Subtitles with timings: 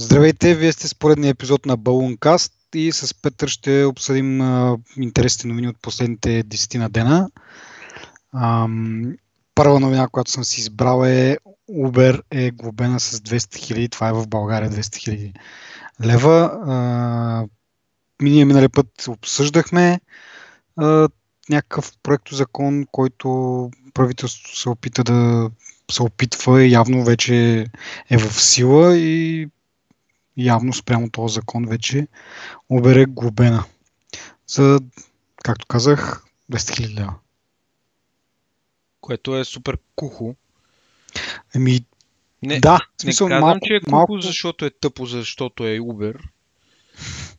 [0.00, 5.48] Здравейте, вие сте с поредния епизод на Балункаст и с Петър ще обсъдим а, интересните
[5.48, 7.30] новини от последните 10 на дена.
[8.34, 9.14] Ам,
[9.54, 11.36] първа новина, която съм си избрал е
[11.70, 15.32] Uber е глобена с 200 хиляди, това е в България 200 хиляди
[16.04, 16.60] лева.
[16.66, 17.46] А,
[18.22, 20.00] ние минали път обсъждахме
[20.76, 21.08] а,
[21.48, 21.92] някакъв
[22.32, 25.50] закон, който правителството се опита да
[25.92, 27.66] се опитва и явно вече
[28.10, 29.48] е в сила и
[30.44, 32.08] явно спрямо този закон вече
[32.68, 33.64] обере глобена
[34.46, 34.80] за,
[35.44, 37.14] както казах, 200 000 лева.
[39.00, 40.34] Което е супер кухо.
[41.54, 41.80] Еми,
[42.42, 44.20] не, да, в смисъл, не казвам, малко, че е кухо, малко...
[44.20, 46.20] защото е тъпо, защото е Uber,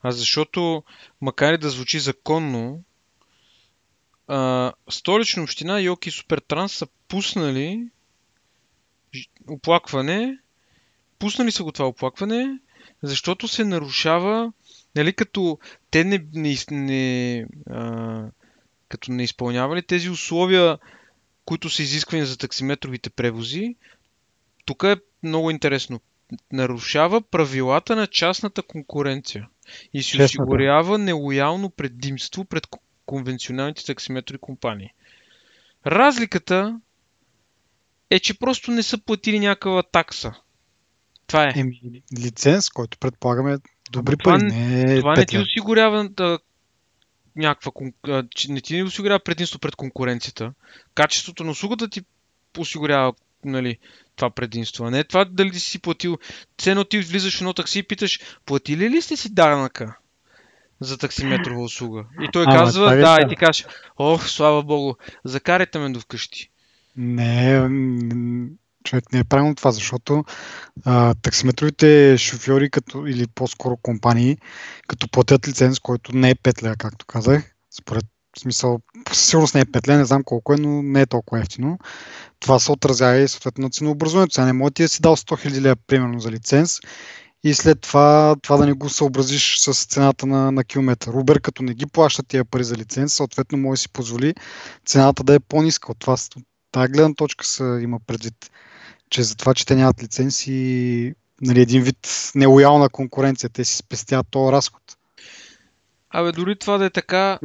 [0.03, 0.83] а защото,
[1.21, 2.83] макар и да звучи законно,
[4.27, 7.87] а, столична община и Оки Супертранс са пуснали
[9.47, 10.37] оплакване,
[11.19, 12.59] пуснали са го това оплакване,
[13.03, 14.53] защото се нарушава,
[14.95, 15.59] нали, като
[15.91, 18.23] те не, не, не а,
[18.89, 20.77] като не изпълнявали тези условия,
[21.45, 23.75] които са изисквани за таксиметровите превози,
[24.65, 25.99] тук е много интересно.
[26.51, 29.49] Нарушава правилата на частната конкуренция
[29.93, 32.67] и си осигурява нелоялно предимство пред
[33.05, 34.93] конвенционалните таксиметрови компании.
[35.85, 36.79] Разликата
[38.09, 40.33] е, че просто не са платили някаква такса.
[41.31, 41.53] Това е.
[41.55, 41.81] Еми,
[42.19, 43.57] лиценз, който предполагаме
[43.91, 44.43] добри това, пари.
[44.43, 46.39] Не е това не ти осигурява да,
[47.35, 47.71] някаква,
[48.49, 50.53] не ти не осигурява предимство пред конкуренцията.
[50.95, 52.01] Качеството на услугата ти
[52.57, 53.13] осигурява
[53.45, 53.77] нали,
[54.15, 54.89] това предимство.
[54.89, 56.17] Не това дали си платил.
[56.57, 59.97] Цено ти влизаш в едно такси и питаш, платили ли сте си данъка
[60.79, 62.05] за таксиметрова услуга?
[62.21, 63.65] И той а, казва, да, и ти кажеш,
[63.97, 64.93] ох, слава богу,
[65.23, 66.49] закарайте ме до вкъщи.
[66.95, 67.59] Не,
[68.83, 70.23] човек не е правилно това, защото
[70.85, 74.37] а, таксиметровите шофьори като, или по-скоро компании,
[74.87, 78.05] като платят лиценз, който не е 5 лева, както казах, според
[78.39, 78.79] смисъл,
[79.11, 81.79] сигурност не е 5 лева, не знам колко е, но не е толкова ефтино.
[82.39, 84.33] Това се отразява и съответно на ценообразуването.
[84.33, 86.79] Сега не може ти да си дал 100 000 лева, примерно, за лиценз
[87.43, 91.13] и след това, това да не го съобразиш с цената на, на километър.
[91.13, 94.35] Uber, като не ги плаща тия пари за лиценз, съответно може да си позволи
[94.85, 95.91] цената да е по-ниска.
[95.91, 98.51] От това, от тази гледна точка се има предвид
[99.11, 104.27] че за това, че те нямат лицензи, нали, един вид нелоялна конкуренция, те си спестяват
[104.31, 104.81] този разход.
[106.09, 107.39] Абе, дори това да е така...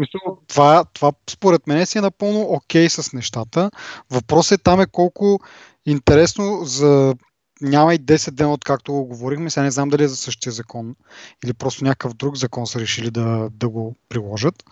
[0.49, 3.71] Това, това според мен си е напълно окей okay с нещата.
[4.11, 5.41] Въпросът е там е колко
[5.87, 7.15] интересно за
[7.61, 9.51] няма и 10 дена, откакто го говорихме.
[9.51, 10.97] Сега не знам дали е за същия закон
[11.45, 14.65] или просто някакъв друг закон са решили да, да го приложат.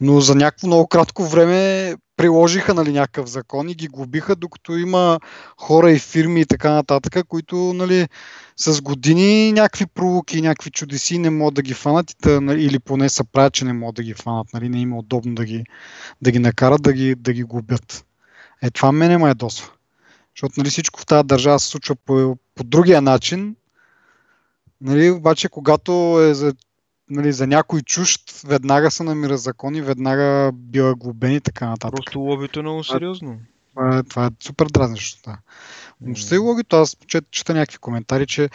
[0.00, 5.20] Но за някакво много кратко време приложиха нали, някакъв закон и ги глобиха, докато има
[5.60, 8.08] хора и фирми и така нататък, които нали,
[8.56, 13.24] с години някакви пролуки, някакви чудеси не могат да ги фанат нали, или поне са
[13.24, 14.46] правят, че не могат да ги фанат.
[14.54, 15.64] Нали, не има удобно да ги,
[16.22, 18.04] да ги накарат да ги, да ги глобят.
[18.62, 19.70] Е, това мене ме ядосва.
[20.36, 23.56] Защото нали, всичко в тази държава се случва по, по другия начин.
[24.80, 26.54] Нали, обаче, когато е за
[27.10, 31.96] нали, за някой чужд, веднага се намира закони, веднага бива глобен и така нататък.
[31.96, 33.38] Просто лобито е много сериозно.
[33.74, 35.30] Това е, това е супер дразнещо.
[35.30, 35.38] Да.
[36.00, 36.34] Но mm.
[36.34, 38.50] и логито, аз чета, чета някакви коментари, че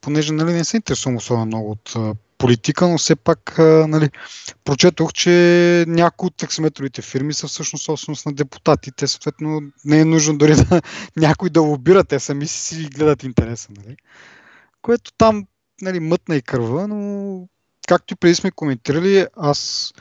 [0.00, 1.96] понеже нали, не се интересувам особено много от
[2.38, 4.10] политика, но все пак нали,
[4.64, 8.90] прочетох, че някои от таксиметровите фирми са всъщност собственост на депутати.
[8.96, 10.82] Те съответно не е нужно дори да
[11.16, 13.68] някой да лобира, те сами си гледат интереса.
[13.76, 13.96] Нали?
[14.82, 15.46] Което там
[15.82, 17.48] нали, мътна и кърва, но
[17.88, 19.92] както и преди сме коментирали, аз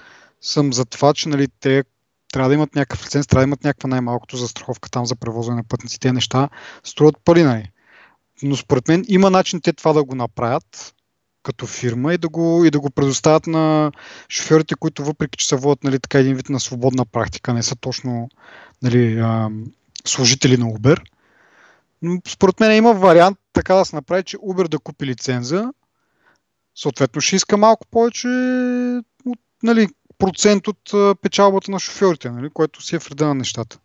[0.42, 1.84] съм за това, че нали, те
[2.34, 5.64] трябва да имат някакъв лиценз, трябва да имат някаква най-малкото застраховка там за превозване на
[5.64, 6.00] пътници.
[6.00, 6.50] Те неща
[6.84, 7.72] струват пари, нали.
[8.44, 10.94] Но според мен има начин те това да го направят
[11.44, 13.92] като фирма и да го, и да го предоставят на
[14.30, 17.76] шофьорите, които въпреки, че се водят нали, така един вид на свободна практика, не са
[17.76, 18.30] точно
[18.82, 19.50] нали, а,
[20.06, 21.02] служители на Uber.
[22.02, 25.72] Но според мен има вариант така да се направи, че Uber да купи лиценза
[26.82, 28.28] съответно ще иска малко повече
[29.26, 29.88] от, нали,
[30.18, 30.92] процент от
[31.22, 33.80] печалбата на шофьорите, нали, което си е вреда на нещата.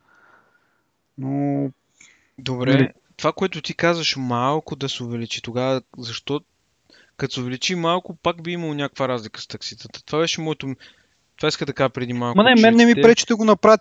[1.19, 1.71] Но...
[2.39, 2.89] Добре, нали...
[3.17, 6.41] това, което ти казваш, малко да се увеличи тогава, защо
[7.17, 10.05] като се увеличи малко, пак би имало някаква разлика с такситата.
[10.05, 10.75] Това беше моето...
[11.37, 12.37] Това иска да кажа преди малко.
[12.37, 13.79] Ма не, мен не ми пречи да го направи,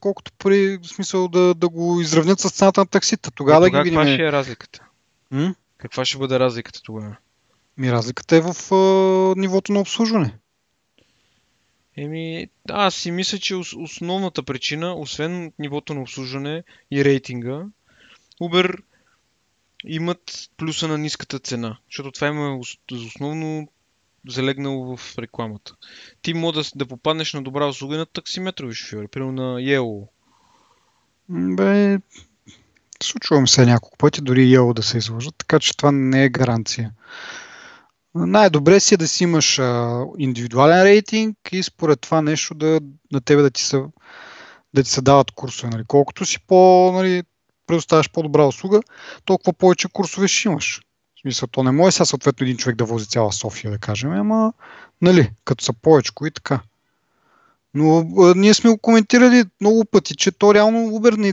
[0.00, 3.30] колкото при в смисъл да, да го изравнят с цената на таксита.
[3.30, 3.98] Тогава е, да ги видим.
[3.98, 4.84] Каква ще е разликата?
[5.30, 5.54] М?
[5.78, 7.16] Каква ще бъде разликата тогава?
[7.78, 10.34] Ми разликата е в а, нивото на обслужване.
[11.96, 17.64] Еми, аз си мисля, че основната причина, освен нивото на обслужване и рейтинга,
[18.42, 18.82] Uber
[19.84, 21.78] имат плюса на ниската цена.
[21.90, 22.60] Защото това има
[22.92, 23.68] основно
[24.28, 25.74] залегнало в рекламата.
[26.22, 30.08] Ти може да, да попаднеш на добра услуга на таксиметрови шофьори, примерно на Yellow.
[31.28, 31.98] Бе,
[33.02, 36.92] случвам се няколко пъти, дори Yellow да се излъжат, така че това не е гаранция.
[38.14, 42.80] Най-добре си е да си имаш а, индивидуален рейтинг и според това нещо да,
[43.12, 43.82] на тебе да ти се,
[44.74, 45.70] да ти се дават курсове.
[45.70, 45.84] Нали.
[45.86, 47.22] Колкото си по, нали,
[47.66, 48.80] предоставяш по-добра услуга,
[49.24, 50.80] толкова повече курсове ще имаш.
[51.16, 54.12] В смисъл, то не може сега съответно един човек да вози цяла София, да кажем,
[54.12, 54.52] ама,
[55.02, 56.60] нали, като са повече и така.
[57.74, 61.32] Но а, ние сме го коментирали много пъти, че то реално Uber не,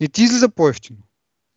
[0.00, 0.98] не ти излиза по-ефтино.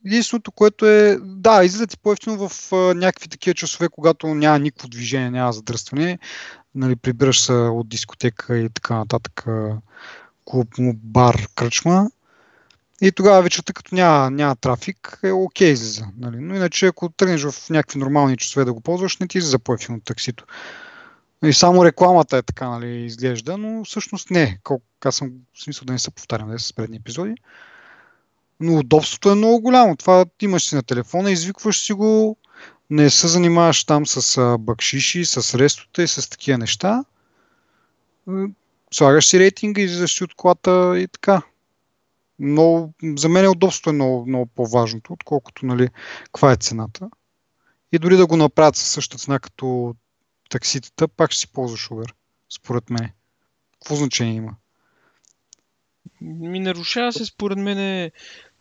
[0.06, 4.88] Единственото, което е, да, излиза ти по-ефтино в а, някакви такива часове, когато няма никакво
[4.88, 6.20] движение, няма задръстване,
[6.76, 9.46] нали, прибираш се от дискотека и така нататък,
[10.46, 12.10] клуб, бар, кръчма.
[13.02, 16.06] И тогава вечерта, като няма, няма трафик, е окей излиза.
[16.18, 16.38] Нали?
[16.40, 20.02] Но иначе, ако тръгнеш в някакви нормални часове да го ползваш, не ти излиза по-ефтино
[20.02, 20.46] таксито.
[21.44, 24.60] И само рекламата е така, нали, изглежда, но всъщност не.
[24.64, 27.36] Колко, аз съм в смисъл да не се повтарям да с предни епизоди.
[28.60, 29.96] Но удобството е много голямо.
[29.96, 32.38] Това имаш си на телефона, извикваш си го,
[32.90, 37.06] не се занимаваш там с бакшиши, с рестота и с такива неща.
[38.92, 41.42] Слагаш си рейтинга, излизаш си от колата и така.
[42.40, 45.90] Но за мен удобството е много, много по-важното, отколкото нали,
[46.24, 47.10] каква е цената.
[47.92, 49.96] И дори да го направят със същата цена като
[50.50, 52.14] такситата, пак ще си ползваш Uber,
[52.56, 53.12] според мен.
[53.74, 54.56] Какво значение има?
[56.22, 58.12] Ми нарушава се според мен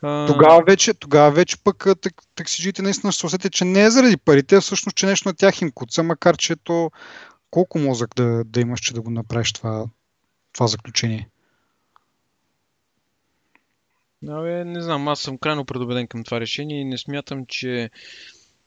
[0.03, 0.27] а...
[0.27, 4.17] Тогава вече, тогава вече пък так, таксиджите наистина ще се усетят, че не е заради
[4.17, 6.91] парите, а всъщност, че нещо на тях им куца, макар че то
[7.51, 9.85] колко мозък да, да имаш, че да го направиш това,
[10.53, 11.29] това заключение.
[14.29, 17.91] Абе, не знам, аз съм крайно предубеден към това решение и не смятам, че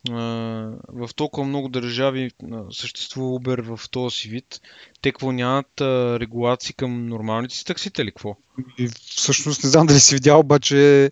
[0.09, 2.31] в толкова много държави
[2.71, 4.61] съществува Uber в този си вид,
[5.01, 5.81] те какво нямат
[6.21, 8.35] регулации към нормалните си таксители, какво?
[8.77, 11.11] И всъщност не знам дали си видял, обаче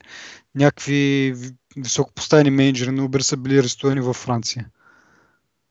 [0.55, 1.33] някакви
[1.77, 4.69] високопоставени менеджери на Uber са били арестувани във Франция.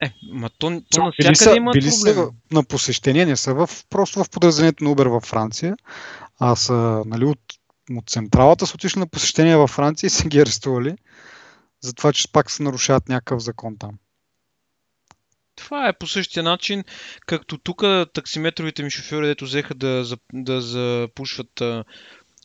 [0.03, 4.25] Е, ма то, то били са, има били са на посещение, не са в, просто
[4.25, 5.77] в подразделението на Uber във Франция,
[6.39, 7.41] а са нали, от,
[7.91, 10.97] от централата са отишли на посещение във Франция и са ги арестували
[11.85, 13.99] за това, че пак се нарушават някакъв закон там.
[15.57, 16.85] Това е по същия начин,
[17.27, 17.83] както тук
[18.15, 21.63] таксиметровите ми шофьори, дето взеха да, да запушват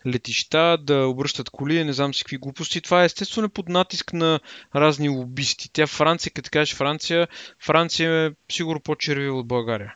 [0.08, 2.82] летища, да обръщат коли, не знам си какви глупости.
[2.82, 4.40] Това е естествено под натиск на
[4.76, 5.70] разни лобисти.
[5.74, 7.28] Тя Франция, като кажеш Франция,
[7.60, 9.96] Франция е сигурно по-червива от България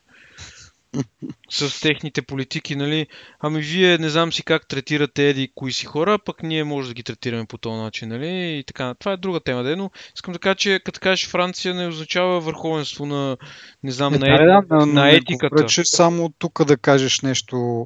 [1.50, 3.08] с техните политики, нали?
[3.40, 6.94] Ами вие не знам си как третирате еди кои си хора, пък ние може да
[6.94, 8.58] ги третираме по този начин, нали?
[8.60, 8.94] И така.
[9.00, 12.40] Това е друга тема, де, но искам да кажа, че като кажеш Франция не означава
[12.40, 13.38] върховенство на,
[13.84, 15.62] не знам, не, на, е, да, на, на етиката.
[15.62, 17.86] Не че само тук да кажеш нещо,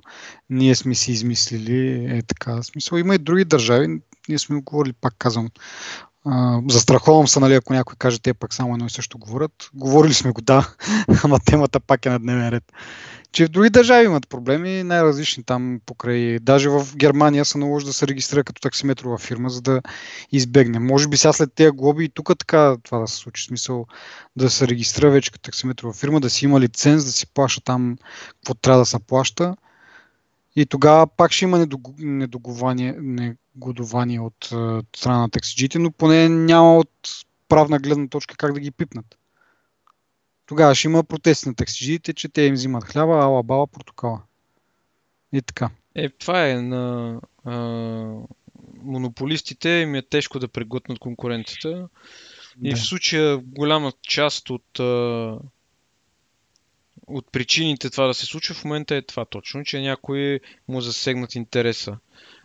[0.49, 2.63] ние сме си измислили, е така.
[2.63, 3.99] Смисъл, има и други държави,
[4.29, 5.49] ние сме говорили, пак казвам,
[6.69, 9.69] застраховам се, нали, ако някой каже, те пак само едно и също говорят.
[9.73, 10.73] Говорили сме го, да,
[11.23, 12.63] ама темата пак е на дневен ред.
[13.31, 16.39] Че в други държави имат проблеми, най-различни там покрай.
[16.39, 19.81] Даже в Германия се наложи да се регистрира като таксиметрова фирма, за да
[20.31, 20.79] избегне.
[20.79, 23.43] Може би сега след тези глоби и тук така това да се случи.
[23.43, 23.85] Смисъл
[24.35, 27.97] да се регистрира вече като таксиметрова фирма, да си има лиценз, да си плаща там
[28.35, 29.55] какво трябва да се плаща.
[30.55, 31.67] И тогава пак ще има
[31.99, 32.95] недогование,
[33.57, 34.45] негодование от
[34.95, 36.91] страна на таксиджите, но поне няма от
[37.49, 39.17] правна гледна точка как да ги пипнат.
[40.45, 44.21] Тогава ще има протести на таксиджиите, че те им взимат хляба, ала бала, портокала.
[45.33, 45.69] И така.
[45.95, 47.55] Е, това е на а,
[48.83, 51.89] монополистите им е тежко да преглътнат конкуренцията.
[52.63, 55.39] И в случая голяма част от а,
[57.07, 61.35] от причините това да се случва в момента е това точно, че някой му засегнат
[61.35, 61.97] интереса.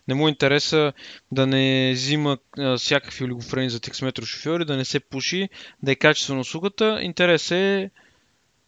[0.09, 0.93] Не му интереса
[1.33, 5.49] да не взима а, всякакви олигофрени за таксиметро шофьори, да не се пуши,
[5.83, 6.99] да е качествена услугата.
[7.03, 7.91] Интерес е,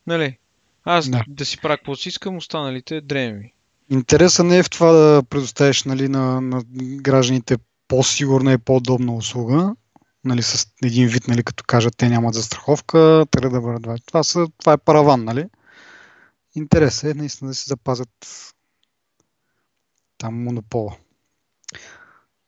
[0.06, 0.38] нали,
[0.84, 3.52] аз да, да си правя каквото си искам, останалите дреми.
[3.90, 7.56] Интереса не е в това да предоставиш нали, на, на гражданите
[7.88, 9.74] по-сигурна и по-удобна услуга,
[10.24, 14.06] нали, с един вид, нали, като кажат, те нямат застраховка, трябва да бъдат.
[14.06, 15.46] Това, са, това е параван, нали?
[16.54, 18.08] Интересът е наистина да се запазят
[20.18, 20.96] там монопола.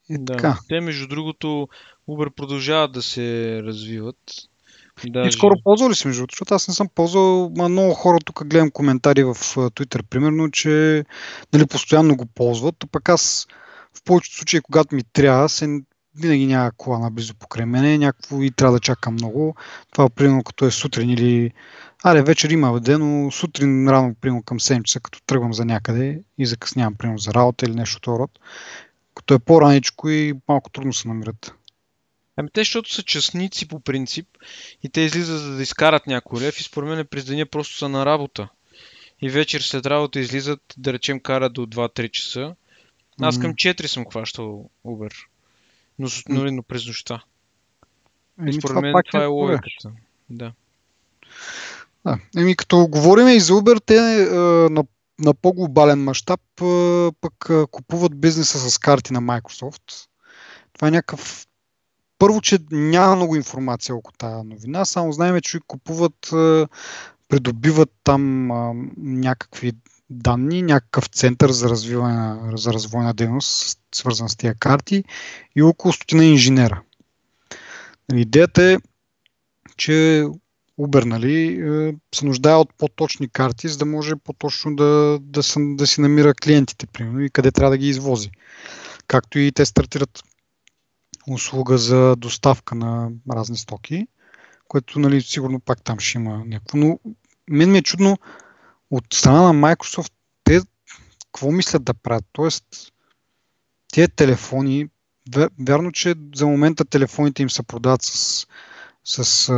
[0.08, 0.36] И да.
[0.36, 0.58] така.
[0.68, 1.68] Те, между другото,
[2.08, 4.16] Uber продължават да се развиват.
[5.06, 5.28] Даже...
[5.28, 8.46] И скоро ползвали си, между другото, защото аз не съм ползвал, ма много хора тук
[8.46, 11.04] гледам коментари в Twitter, примерно, че
[11.52, 13.46] нали, постоянно го ползват, а пък аз
[13.94, 15.80] в повечето случаи, когато ми трябва, се
[16.18, 19.54] винаги няма кола наблизо покрай мене, някакво и трябва да чакам много.
[19.92, 21.52] Това примерно като е сутрин или
[22.04, 26.22] Аре, вечер има ден, но сутрин рано, примерно към 7 часа, като тръгвам за някъде
[26.38, 28.30] и закъснявам, примерно за работа или нещо от род,
[29.16, 31.54] като е по-раничко и малко трудно се намират.
[32.36, 34.26] Ами те, защото са частници по принцип
[34.82, 37.88] и те излизат за да изкарат някой лев и според мен през деня просто са
[37.88, 38.48] на работа.
[39.22, 42.54] И вечер след работа излизат, да речем, карат до 2-3 часа.
[43.20, 45.14] Аз към 4 съм хващал Uber.
[45.98, 47.24] Но, но, но през нощта.
[48.46, 49.92] И според това мен това е, е логиката.
[50.30, 50.52] Да.
[52.04, 52.18] Да.
[52.36, 54.00] Еми, като говорим и за Uber, те
[54.70, 54.84] на,
[55.18, 56.40] на по-глобален мащаб
[57.20, 60.08] пък купуват бизнеса с карти на Microsoft.
[60.72, 61.46] Това е някакъв
[62.18, 66.28] първо, че няма много информация около тази новина, само знаем, че купуват,
[67.28, 68.46] придобиват там
[68.96, 69.72] някакви
[70.10, 75.04] данни, някакъв център за, развиване, за развойна дейност, свързан с тия карти
[75.56, 76.82] и около стотина инженера.
[78.12, 78.76] Идеята е,
[79.76, 80.26] че
[80.80, 81.56] Uber нали,
[82.14, 86.86] се нуждае от по-точни карти, за да може по-точно да, да, да си намира клиентите,
[86.86, 88.30] примерно, и къде трябва да ги извози.
[89.06, 90.22] Както и те стартират
[91.30, 94.06] услуга за доставка на разни стоки,
[94.68, 96.78] което нали, сигурно пак там ще има някакво.
[96.78, 96.98] Но
[97.50, 98.18] мен ми е чудно
[98.90, 100.12] от страна на Microsoft
[100.44, 100.60] те
[101.18, 102.24] какво мислят да правят.
[102.32, 102.92] Тоест,
[103.92, 104.88] тези телефони,
[105.60, 108.46] вярно, че за момента телефоните им се продават с,
[109.06, 109.54] с а,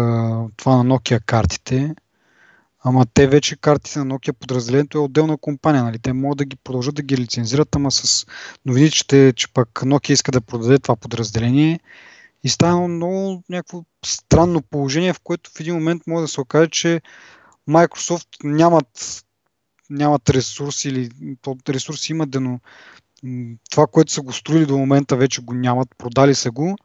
[0.56, 1.94] това на Nokia картите,
[2.84, 5.84] Ама те вече картите на Nokia подразделението е отделна компания.
[5.84, 5.98] Нали?
[5.98, 8.26] Те могат да ги продължат да ги лицензират, ама с
[8.66, 11.80] новините, че, че пък Nokia иска да продаде това подразделение
[12.44, 16.70] и става много някакво странно положение, в което в един момент може да се окаже,
[16.70, 17.00] че
[17.68, 19.24] Microsoft нямат,
[19.90, 21.10] нямат ресурси или
[21.68, 22.60] ресурси имат, но
[23.70, 26.76] това, което са го строили до момента, вече го нямат, продали са го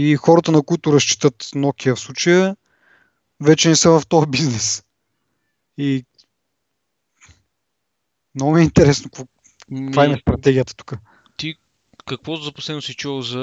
[0.00, 2.56] и хората, на които разчитат Nokia в случая,
[3.40, 4.84] вече не са в този бизнес.
[5.78, 6.04] И
[8.34, 10.92] много ми е интересно каква е стратегията тук.
[11.36, 11.54] Ти
[12.06, 13.36] какво за последно си чул за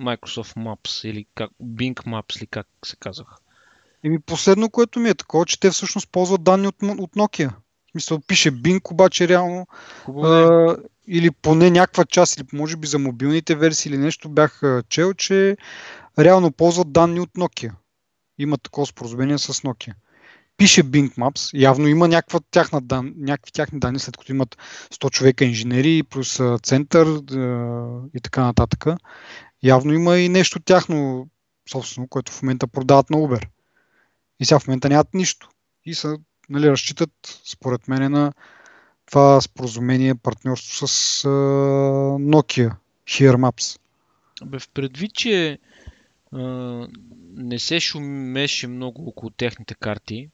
[0.00, 3.26] Microsoft Maps или как, Bing Maps или как се казах?
[4.04, 7.48] Еми последно, което ми е такова, че те всъщност ползват данни от, от Nokia.
[7.48, 9.66] В смисъл, пише Bing, обаче реално
[10.08, 10.76] а,
[11.08, 15.56] или поне някаква част, или може би за мобилните версии или нещо бях чел, че
[16.18, 17.72] реално ползват данни от Nokia.
[18.38, 19.94] Има такова споразумение с Nokia
[20.56, 24.58] пише Bing Maps, явно има някаква тяхна дан, някакви тяхни данни, след като имат
[24.90, 27.06] 100 човека инженери, плюс център
[28.14, 28.84] и така нататък.
[29.62, 31.28] Явно има и нещо тяхно
[31.70, 33.46] собствено, което в момента продават на Uber.
[34.40, 35.48] И сега в момента нямат нищо.
[35.84, 36.18] И са,
[36.48, 37.10] нали, разчитат,
[37.44, 38.32] според мен, на
[39.06, 42.74] това споразумение, партньорство с uh, Nokia,
[43.06, 43.80] Here Maps.
[44.44, 45.58] Бе, в предвид, че
[46.32, 46.88] uh,
[47.36, 50.28] не се шумеше много около техните карти,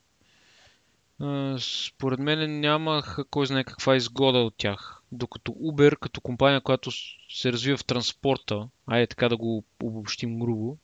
[1.59, 5.01] според мен нямах кой знае каква изгода от тях.
[5.11, 6.91] Докато Uber, като компания, която
[7.29, 10.77] се развива в транспорта, айде така да го обобщим грубо,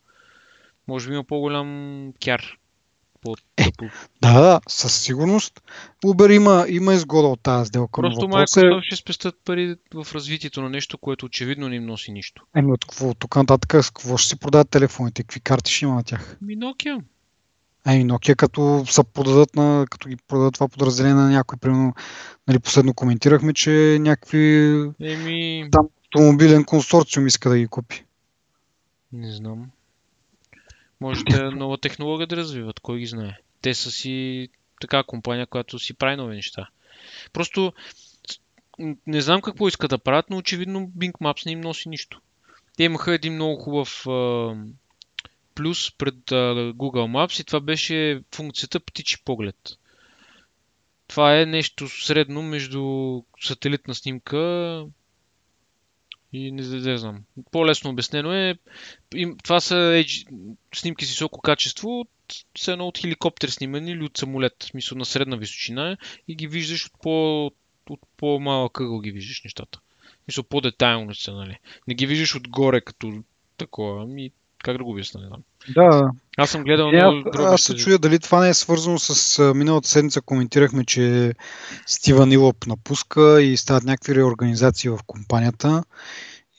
[0.88, 2.58] може би има по-голям кяр.
[3.36, 3.72] По, е.
[4.22, 5.62] Да, да, със сигурност.
[6.06, 8.02] Uber има, има изгода от тази сделка.
[8.02, 8.82] Просто Microsoft е...
[8.82, 12.44] ще спестят пари в развитието на нещо, което очевидно не им носи нищо.
[12.56, 13.14] Еми от какво?
[13.14, 15.24] Тук нататък с какво ще си продават телефоните?
[15.24, 16.38] Какви карти ще има на тях?
[16.42, 17.02] Ми Nokia.
[17.86, 21.94] Ами Nokia като са продадат на, като ги продадат това подразделение на някой, примерно,
[22.48, 24.66] нали, последно коментирахме, че някакви
[25.02, 25.68] Еми...
[25.72, 28.04] там автомобилен консорциум иска да ги купи.
[29.14, 29.72] Не знам.
[31.02, 33.38] Може да е нова технология да развиват, кой ги знае.
[33.62, 34.50] Те са си
[34.82, 36.70] така компания, която си прави нови неща.
[37.34, 37.74] Просто
[39.08, 42.22] не знам какво искат да правят, но очевидно Bing Maps не им носи нищо.
[42.78, 44.06] Те имаха един много хубав
[45.56, 49.56] плюс пред uh, Google Maps и това беше функцията птичи поглед.
[51.08, 54.86] Това е нещо средно между сателитна снимка
[56.38, 57.24] и не, не знам.
[57.52, 58.56] По-лесно обяснено е.
[59.44, 60.28] Това са edge,
[60.76, 62.06] снимки с високо качество,
[62.58, 66.48] с едно от хеликоптер снимани или от самолет, в смисъл на средна височина и ги
[66.48, 67.46] виждаш от, по,
[67.90, 69.80] от по-малък ъгъл ги виждаш нещата.
[70.28, 71.60] Мисля, по-детайлно са, нали.
[71.88, 73.24] Не ги виждаш отгоре като
[73.58, 74.32] такова, ами
[74.68, 75.44] как да го обясня, не знам.
[75.76, 76.12] Да.
[76.38, 79.90] Аз съм гледал е, много Аз се чуя дали това не е свързано с миналата
[79.90, 80.22] седмица.
[80.22, 81.34] Коментирахме, че
[81.86, 85.84] Стивън Илоп напуска и стават някакви реорганизации в компанията.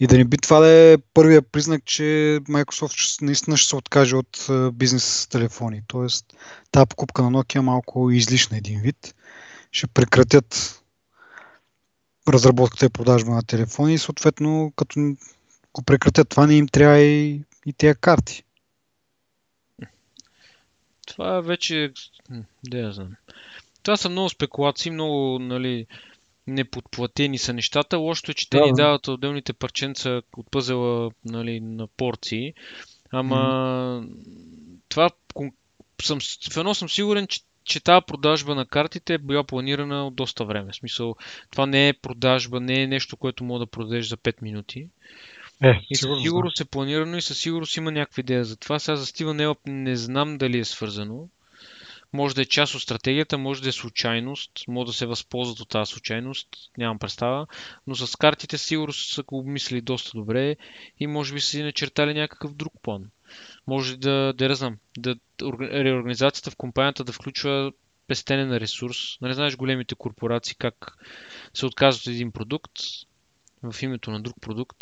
[0.01, 2.03] И да не би това да е първия признак, че
[2.49, 5.83] Microsoft наистина ще се откаже от бизнес телефони.
[5.87, 6.25] Тоест,
[6.71, 9.15] тази покупка на Nokia е малко излишна един вид.
[9.73, 10.83] Ще прекратят
[12.29, 15.15] разработката и продажба на телефони и съответно, като
[15.75, 16.29] го прекратят.
[16.29, 18.45] Това не им трябва и, и тези карти.
[21.07, 21.93] Това вече...
[22.65, 23.17] Да я знам.
[23.83, 25.87] Това са много спекулации, много, нали,
[26.47, 27.99] неподплатени са нещата.
[27.99, 28.83] Лошото е, че те Да, ни да.
[28.83, 32.55] дават отделните парченца от пъзела нали, на порции.
[33.11, 34.05] Ама
[34.89, 35.53] това кон-
[36.03, 36.19] съм,
[36.53, 40.45] в едно съм сигурен, че, че тази продажба на картите е била планирана от доста
[40.45, 40.73] време.
[40.73, 41.17] В смисъл,
[41.51, 44.89] това не е продажба, не е нещо, което мога да продадеш за 5 минути.
[45.65, 48.79] Е, И със сигурност е планирано и със сигурност има някаква идея за това.
[48.79, 51.29] Сега за Стива Нелъп не знам дали е свързано.
[52.13, 55.69] Може да е част от стратегията, може да е случайност, може да се възползват от
[55.69, 56.49] тази случайност,
[56.79, 57.47] нямам представа.
[57.87, 60.57] Но с картите сигурно са го обмислили доста добре
[61.01, 63.11] и може би са си начертали някакъв друг план.
[63.67, 67.73] Може да, да, не знам, да орга- реорганизацията в компанията да включва
[68.07, 69.21] пестене на ресурс.
[69.21, 70.99] Нали знаеш големите корпорации как
[71.55, 72.73] се отказват от един продукт
[73.63, 74.79] в името на друг продукт.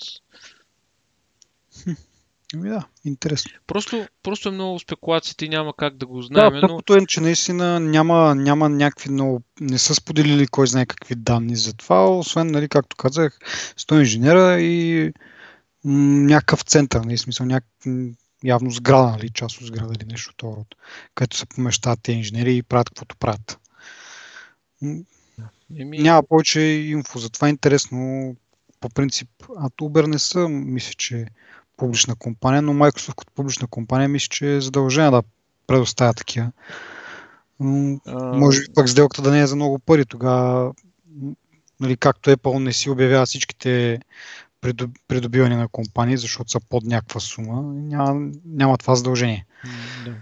[2.54, 3.50] Ами да, интересно.
[3.66, 7.20] Просто, просто е много спекулациите и няма как да го знаем, Да, но е, че
[7.20, 9.42] наистина няма, няма някакви много...
[9.60, 13.38] Не са споделили кой знае какви данни за това, освен, нали, както казах,
[13.78, 15.12] 100 инженера и
[15.84, 17.64] м, някакъв център, нали, смисъл, няк...
[18.44, 20.74] явно сграда, нали, част от сграда или нещо от този род,
[21.14, 23.58] където се помещават тези инженери и правят каквото правят.
[25.78, 28.36] Еми, Няма повече инфо, затова е интересно
[28.80, 29.28] по принцип.
[29.56, 31.26] А Uber не са, мисля, че
[31.76, 35.22] публична компания, но Microsoft като публична компания мисля, че е задължена да
[35.66, 36.52] предоставя такива.
[37.60, 37.64] А,
[38.36, 40.06] Може би пък сделката да не е за много пари.
[40.06, 40.74] Тогава,
[41.80, 44.00] нали, както Apple не си обявява всичките
[44.62, 49.46] придоб- придобивания на компании, защото са под някаква сума, няма, няма това задължение.
[50.04, 50.14] да.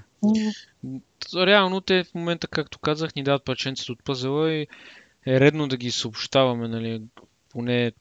[1.46, 4.66] Реално те в момента, както казах, ни дават парченците от пъзела и
[5.26, 7.02] е редно да ги съобщаваме, нали,
[7.50, 7.92] поне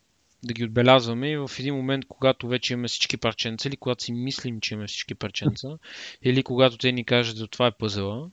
[0.44, 4.14] да ги отбелязваме и в един момент, когато вече имаме всички парченца или когато си
[4.14, 5.68] мислим, че имаме всички парченца
[6.24, 8.30] или когато те ни кажат, че това е пъзела,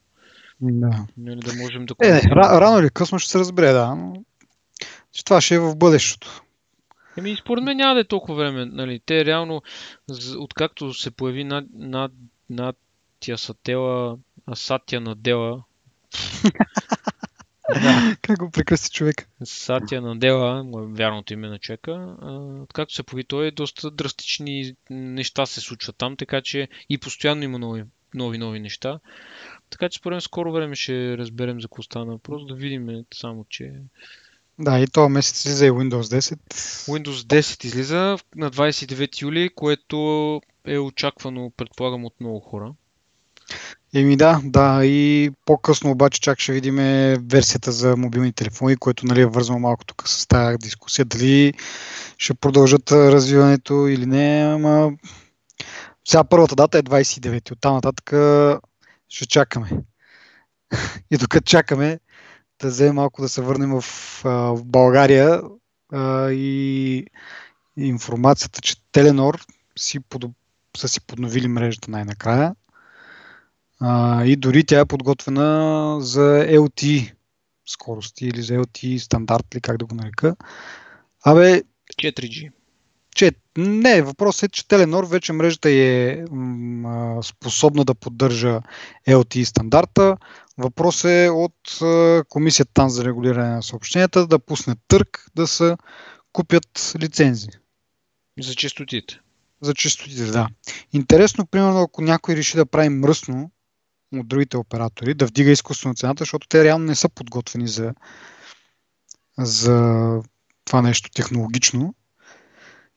[0.61, 1.05] Да.
[1.17, 3.95] нали, да можем да Е, рано или късно ще се разбере, да.
[3.95, 4.13] Но...
[5.11, 6.41] Че това ще е в бъдещето.
[7.17, 8.65] Еми, според мен няма да е толкова време.
[8.65, 9.01] Нали.
[9.05, 9.61] Те реално,
[10.37, 12.11] откакто се появи над, над,
[12.49, 12.77] над
[13.19, 15.63] тя сатела, а Сатя Надела,
[17.73, 19.27] да, Как го прекръсти човек?
[19.43, 22.31] Сатя Надела, е вярното име на човека, а,
[22.63, 27.59] откакто се появи той, доста драстични неща се случват там, така че и постоянно има
[27.59, 28.99] нови, нови, нови неща.
[29.69, 33.73] Така че според скоро време ще разберем за какво стана въпрос, да видим само, че
[34.59, 36.39] Да, и този месец излиза и Windows 10.
[36.87, 42.73] Windows 10 излиза на 29 юли, което е очаквано, предполагам, от много хора.
[43.95, 46.75] Еми да, да, и по-късно обаче чак ще видим
[47.29, 51.53] версията за мобилни телефони, което нали, е вързано малко тук с тази дискусия, дали
[52.17, 54.91] ще продължат развиването или не, ама
[56.07, 58.09] сега първата дата е 29, оттам нататък
[59.09, 59.69] ще чакаме.
[61.11, 61.99] И докато чакаме,
[62.61, 63.81] да вземем малко да се върнем в,
[64.23, 65.41] в България
[65.93, 67.05] а, и
[67.77, 69.45] информацията, че Теленор
[69.79, 70.31] си подоб...
[70.77, 72.55] са си подновили мрежата най-накрая.
[73.81, 77.13] А, и дори тя е подготвена за LTE
[77.65, 80.35] скорости или за LTE стандарт, или как да го нарека.
[81.25, 81.63] Абе,
[82.01, 82.51] 4G.
[83.15, 88.61] че, не, въпросът е, че Теленор вече мрежата е м, способна да поддържа
[89.07, 90.17] LTE стандарта.
[90.57, 95.75] Въпрос е от а, комисията там за регулиране на съобщенията да пусне търг да се
[96.33, 97.49] купят лицензи.
[98.39, 99.19] За честотите.
[99.61, 100.47] За честотите, да.
[100.93, 103.51] Интересно, примерно, ако някой реши да прави мръсно
[104.19, 107.93] от другите оператори, да вдига изкуствено цената, защото те реално не са подготвени за,
[109.37, 110.19] за
[110.65, 111.95] това нещо технологично.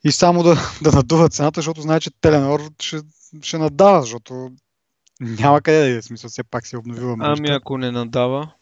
[0.04, 3.00] И само да, да надува цената, защото знае, че Теленор ще,
[3.42, 4.50] ще надава, защото
[5.20, 7.38] няма къде да е смисъл, все пак се обновила мрежата.
[7.38, 8.52] Ами ако не надава,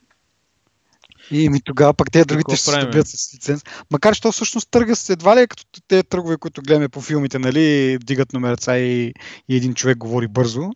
[1.30, 3.62] И ми тогава пък те другите ще се добият с лиценз.
[3.90, 7.00] Макар, че то всъщност търга с едва ли е като те търгове, които гледаме по
[7.00, 9.12] филмите, нали, дигат номерца и,
[9.48, 10.70] и един човек говори бързо.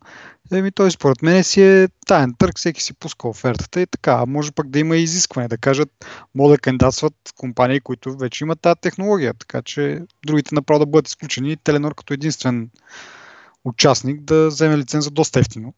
[0.53, 4.13] Еми той според мен си е таен търг, всеки си пуска офертата и така.
[4.13, 5.89] А може пък да има и изискване, да кажат,
[6.35, 11.09] могат да кандидатстват компании, които вече имат тази технология, така че другите направо да бъдат
[11.09, 12.71] изключени Теленор като единствен
[13.65, 15.75] участник да вземе лиценза доста ефтино.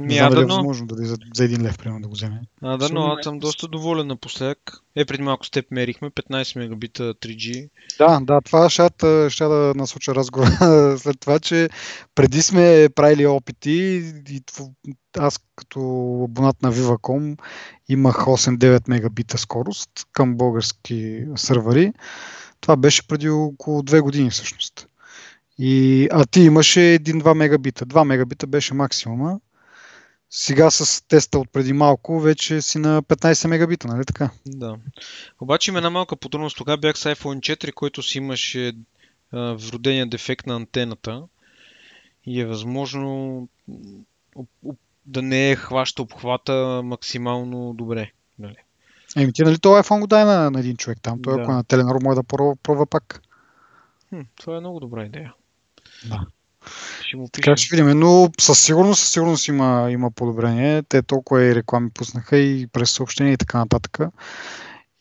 [0.00, 2.40] Не ми знам дали е възможно дали за, за един лев, примерно, да го вземе.
[2.62, 4.58] А, да, но аз съм доста доволен напоследък.
[4.96, 7.68] Е, преди малко с теб мерихме 15 мегабита 3G.
[7.98, 11.68] Да, да, това ще, да- ще да насоча разговора след това, че
[12.14, 13.72] преди сме правили опити
[14.30, 14.42] и
[15.18, 15.80] аз като
[16.24, 17.38] абонат на Viva.com
[17.88, 21.92] имах 8-9 мегабита скорост към български сървъри,
[22.60, 24.86] Това беше преди около 2 години всъщност.
[25.58, 27.86] И, а ти имаше 1-2 мегабита.
[27.86, 29.40] 2 мегабита беше максимума.
[30.30, 34.30] Сега с теста от преди малко вече си на 15 мегабита, нали така?
[34.46, 34.76] Да.
[35.40, 36.56] Обаче има една малка подробност.
[36.56, 38.72] Тогава бях с iPhone 4, който си имаше
[39.32, 41.22] а, вродения дефект на антената
[42.26, 43.48] и е възможно
[45.06, 48.12] да не е хваща обхвата максимално добре.
[48.38, 48.56] Нали?
[49.16, 51.42] Еми ти нали този iPhone го дай на, на един човек там, той да.
[51.42, 53.22] ако е на Теленор може да пробва, пробва пак.
[54.08, 55.34] Хм, това е много добра идея.
[56.08, 56.26] Да.
[57.02, 60.82] Ще му Така ще видим, но със сигурност, със сигурност има, има подобрение.
[60.82, 63.98] Те толкова и реклами пуснаха и през съобщения и така нататък.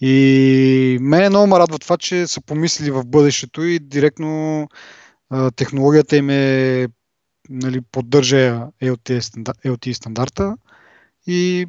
[0.02, 4.67] И мен много ме радва това, че са помислили в бъдещето и директно
[5.30, 6.88] а, технологията им е
[7.50, 10.56] нали, поддържа LTE, стандарта
[11.28, 11.67] и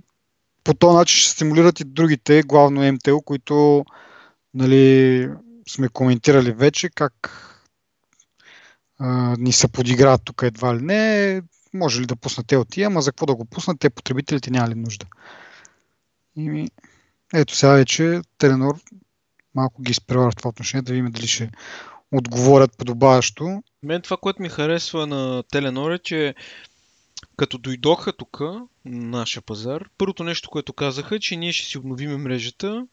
[0.65, 3.85] по този начин ще стимулират и другите, главно МТО, които
[4.55, 5.29] нали,
[5.69, 7.50] сме коментирали вече, как
[9.39, 11.43] ни се подиграват тук едва ли не.
[11.75, 14.75] Може ли да пуснат LTE, ама за какво да го пуснат, те потребителите няма ли
[14.75, 15.07] нужда.
[16.37, 16.69] И
[17.35, 18.81] ето сега вече Теленор
[19.55, 21.51] малко ги изпреварва в това отношение, да видим дали ще
[22.13, 23.63] отговорят подобаващо.
[23.83, 26.35] Мен това, което ми харесва на Теленор е, че
[27.37, 28.67] като дойдоха тук, на
[29.19, 32.87] нашия пазар, първото нещо, което казаха е, че ние ще си обновиме мрежата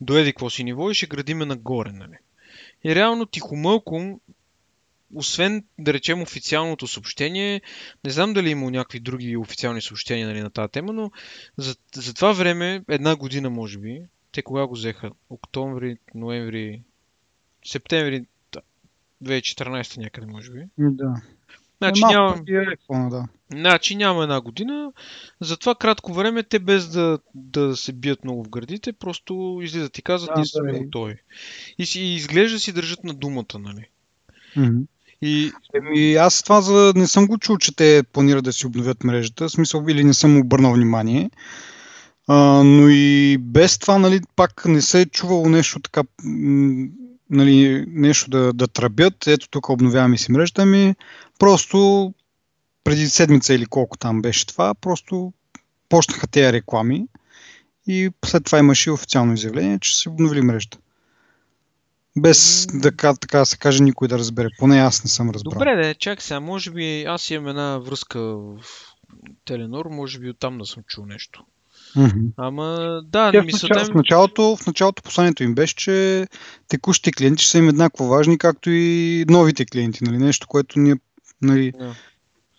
[0.00, 1.92] до еди какво си ниво и ще градиме нагоре.
[1.92, 2.16] Нали?
[2.84, 4.20] И реално тихомълком,
[5.14, 7.60] освен да речем официалното съобщение,
[8.04, 11.10] не знам дали има някакви други официални съобщения нали, на тази тема, но
[11.56, 15.10] за, за това време, една година може би, те кога го взеха?
[15.30, 16.82] Октомври, ноември,
[17.64, 18.26] септември
[19.24, 20.66] 2014 някъде, може би.
[20.78, 21.14] Да.
[21.78, 22.36] Значи, е, няма...
[22.36, 23.28] iPhone, да.
[23.52, 24.92] значи няма една година.
[25.40, 29.98] За това кратко време те без да, да се бият много в гърдите, просто излизат
[29.98, 31.16] и казват, да, ние сме готови.
[31.78, 33.88] И, и изглежда си държат на думата, нали?
[34.56, 34.86] Mm-hmm.
[35.24, 35.52] И...
[35.74, 36.92] Еми, аз това за...
[36.96, 39.48] не съм го чул, че те планират да си обновят мрежата.
[39.48, 41.30] В смисъл, или не съм обърнал внимание.
[42.26, 46.02] А, но и без това, нали, пак не се е чувало нещо така
[47.30, 50.94] нали, нещо да, да тръбят, ето тук обновяваме си мрежата ми,
[51.38, 52.12] просто
[52.84, 55.32] преди седмица или колко там беше това, просто
[55.88, 57.06] почнаха тези реклами
[57.86, 60.78] и след това имаше официално изявление, че се обновили мрежата.
[62.18, 64.48] Без да така се каже никой да разбере.
[64.58, 65.58] Поне аз не съм разбрал.
[65.58, 66.40] Добре, да, чак сега.
[66.40, 68.56] Може би аз имам една връзка в
[69.44, 71.44] Теленор, може би оттам да съм чул нещо.
[71.96, 72.30] Mm-hmm.
[72.36, 73.84] Ама да, не мисля.
[73.84, 76.26] В началото, в началото посланието им беше, че
[76.68, 80.04] текущите клиенти са им еднакво важни, както и новите клиенти.
[80.04, 80.18] Нали?
[80.18, 80.96] Нещо, което ние
[81.42, 81.92] нали, yeah.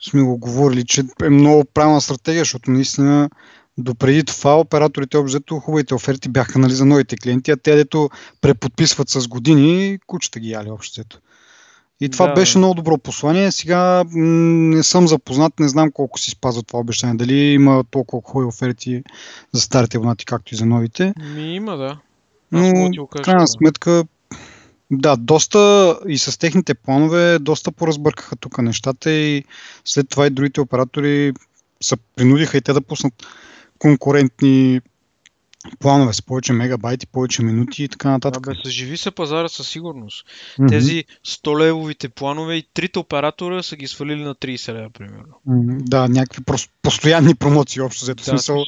[0.02, 3.30] сме го говорили, че е много правилна стратегия, защото наистина
[3.78, 8.10] допреди това операторите обзето хубавите оферти бяха нали, за новите клиенти, а те, дето
[8.42, 11.02] преподписват с години, кучета ги яли общо.
[12.02, 12.34] И това да.
[12.34, 13.52] беше много добро послание.
[13.52, 17.16] Сега не съм запознат, не знам колко си спазва това обещание.
[17.16, 19.04] Дали има толкова хубави оферти
[19.54, 21.14] за старите абонати, както и за новите.
[21.36, 21.98] Ми има, да.
[22.52, 24.04] Но, в крайна сметка,
[24.92, 29.44] да, доста и с техните планове, доста поразбъркаха тук нещата и
[29.86, 31.34] след това и другите оператори
[31.82, 33.14] се принудиха и те да пуснат
[33.80, 34.82] конкурентни
[35.80, 38.48] планове с повече мегабайти, повече минути и така нататък.
[38.48, 40.26] Абе, съживи се пазара със сигурност.
[40.28, 40.70] Mm-hmm.
[40.70, 45.42] Тези 100 левовите планове и трите оператора са ги свалили на 30 лева, примерно.
[45.48, 45.78] Mm-hmm.
[45.84, 48.24] Да, някакви просто постоянни промоции общо взето.
[48.24, 48.66] Да, смисъл...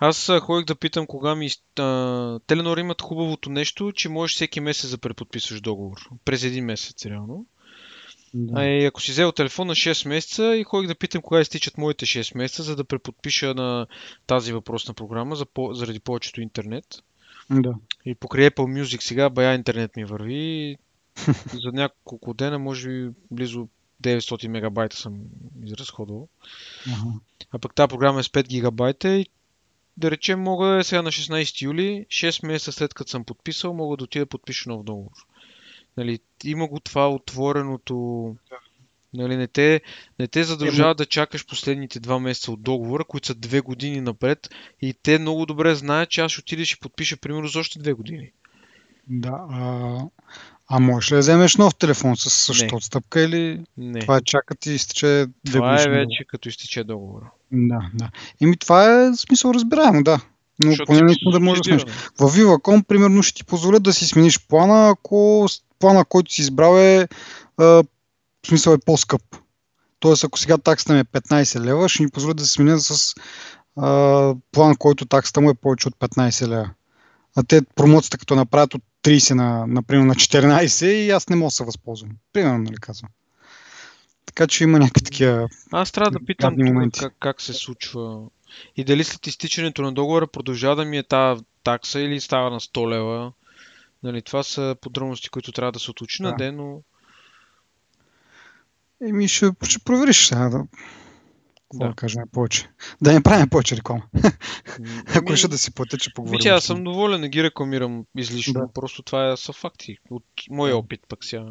[0.00, 1.50] Аз ходих да питам кога ми...
[1.78, 5.98] А, Теленор имат хубавото нещо, че можеш всеки месец да преподписваш договор.
[6.24, 7.46] През един месец, реално.
[8.34, 8.60] Да.
[8.60, 12.06] А и ако си взел телефона 6 месеца и ходих да питам кога изтичат моите
[12.06, 13.86] 6 месеца, за да преподпиша на
[14.26, 16.84] тази въпросна програма за по- заради повечето интернет.
[17.50, 17.74] Да.
[18.04, 20.76] И покрай Apple Music сега бая интернет ми върви.
[21.64, 23.68] за няколко дена, може би близо
[24.02, 25.20] 900 мегабайта съм
[25.64, 26.28] изразходвал.
[26.86, 27.12] Ага.
[27.50, 29.26] А пък тази програма е с 5 гигабайта и
[29.96, 33.74] да речем мога да е сега на 16 юли, 6 месеца след като съм подписал,
[33.74, 35.12] мога да отида да подпиша нов договор.
[35.98, 38.34] Нали, има го това отвореното...
[39.14, 39.80] Нали, не, те,
[40.18, 44.48] не те задължава да чакаш последните два месеца от договора, които са две години напред
[44.82, 47.78] и те много добре знаят, че аз ще отида и ще подпиша примерно за още
[47.78, 48.30] две години.
[49.06, 50.00] Да, а,
[50.68, 54.00] а можеш ли да вземеш нов телефон с същата отстъпка или не.
[54.00, 57.30] това е чакат и изтече Това е вече като изтече договора.
[57.52, 58.10] Да, да.
[58.40, 60.20] Еми това е смисъл разбираемо, да.
[60.64, 61.84] Но Защото поне наистина да можеш да смениш.
[62.18, 65.46] В Viva.com, примерно, ще ти позволят да си смениш плана, ако
[65.78, 67.08] плана, който си избрал е,
[67.58, 67.84] в
[68.46, 69.22] смисъл е по-скъп.
[70.00, 73.14] Тоест, ако сега таксата е 15 лева, ще ни позволят да се сменя с
[73.76, 76.70] а, план, който таксата му е повече от 15 лева.
[77.36, 81.46] а те промоцията като направят от 30 на, например, на 14 и аз не мога
[81.46, 82.10] да се възползвам.
[82.32, 83.10] Примерно, нали казвам.
[84.26, 85.48] Така че има някакви такива.
[85.72, 86.56] Аз трябва да питам
[86.98, 88.20] как, как се случва.
[88.76, 92.60] И дали след изтичането на договора продължава да ми е тази такса или става на
[92.60, 93.32] 100 лева.
[94.02, 96.30] Нали, това са подробности, които трябва да се отучи да.
[96.30, 96.82] на ден, но...
[99.08, 100.66] Еми, ще, ще провериш сега да...
[101.70, 101.94] Какво да.
[101.94, 102.70] кажем повече?
[103.02, 104.02] Да не правим повече реклама.
[105.16, 106.38] Ако ще да си платя, че поговорим.
[106.38, 108.52] Вижте, аз съм доволен, не ги рекламирам излишно.
[108.52, 108.72] Да.
[108.74, 109.98] Просто това е, са факти.
[110.10, 111.46] От моя опит пък сега.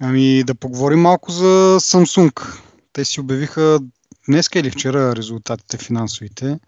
[0.00, 2.60] Ами да поговорим малко за Samsung.
[2.92, 3.80] Те си обявиха
[4.28, 6.58] днес или вчера резултатите финансовите.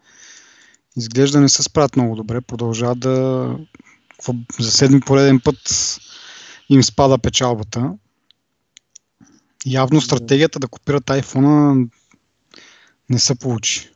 [0.97, 2.41] Изглежда не се справят много добре.
[2.41, 3.57] Продължават да
[4.59, 5.59] за седми пореден път
[6.69, 7.93] им спада печалбата.
[9.67, 11.89] Явно стратегията да копират iPhone
[13.11, 13.91] не се получи.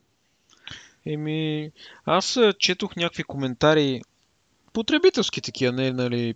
[1.07, 1.71] Еми,
[2.05, 4.03] аз четох някакви коментари,
[4.73, 6.35] потребителски такива, не нали,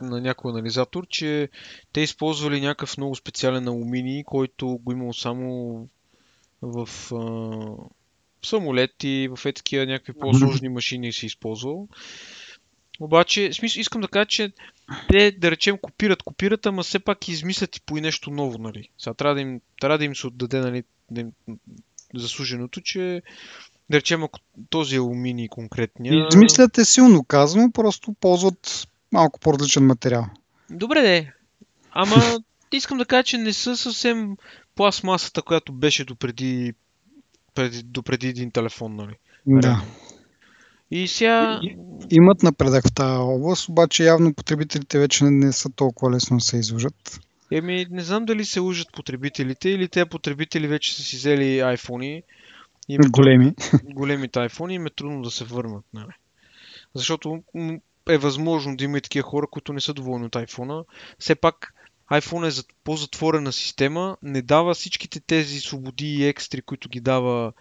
[0.00, 1.48] на някой анализатор, че
[1.92, 5.88] те използвали някакъв много специален алуминий, който го имал само
[6.62, 7.16] в а,
[8.42, 11.88] самолети, в е такива някакви по-сложни машини се използвал.
[13.00, 14.52] Обаче, смисъл, искам да кажа, че
[15.08, 18.88] те, да речем, копират, копират, ама все пак измислят и по и нещо ново, нали.
[18.98, 21.32] Сега трябва да им, трябва да им се отдаде, нали, да им,
[22.14, 23.22] заслуженото, че
[23.90, 26.28] да речем, ако този алуминий конкретния...
[26.28, 30.26] Измислят е силно казано, просто ползват малко по-различен материал.
[30.70, 31.32] Добре де.
[31.90, 32.38] Ама
[32.72, 34.36] искам да кажа, че не са съвсем
[34.74, 36.74] пластмасата, която беше допреди, преди,
[37.84, 39.14] допреди един телефон, нали?
[39.46, 39.82] Да.
[40.90, 41.60] И сега...
[41.62, 41.76] И,
[42.10, 46.56] имат напредък в тази област, обаче явно потребителите вече не са толкова лесно да се
[46.56, 47.20] излъжат.
[47.52, 52.22] Еми, не знам дали се лъжат потребителите или те потребители вече са си взели iPhone.
[52.88, 53.54] И големи.
[53.84, 55.84] Големите iPhone им е трудно да се върнат.
[55.94, 56.12] Нали?
[56.94, 57.42] Защото
[58.08, 60.84] е възможно да има и такива хора, които не са доволни от iPhone.
[61.18, 61.74] Все пак
[62.10, 67.52] iPhone е по-затворена система, не дава всичките тези свободи и екстри, които ги дава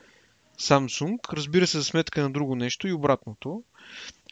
[0.59, 1.33] Samsung.
[1.33, 3.63] Разбира се, за сметка на друго нещо и обратното.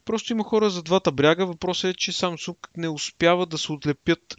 [0.06, 1.46] Просто има хора за двата бряга.
[1.46, 4.38] Въпросът е, че Samsung не успява да се отлепят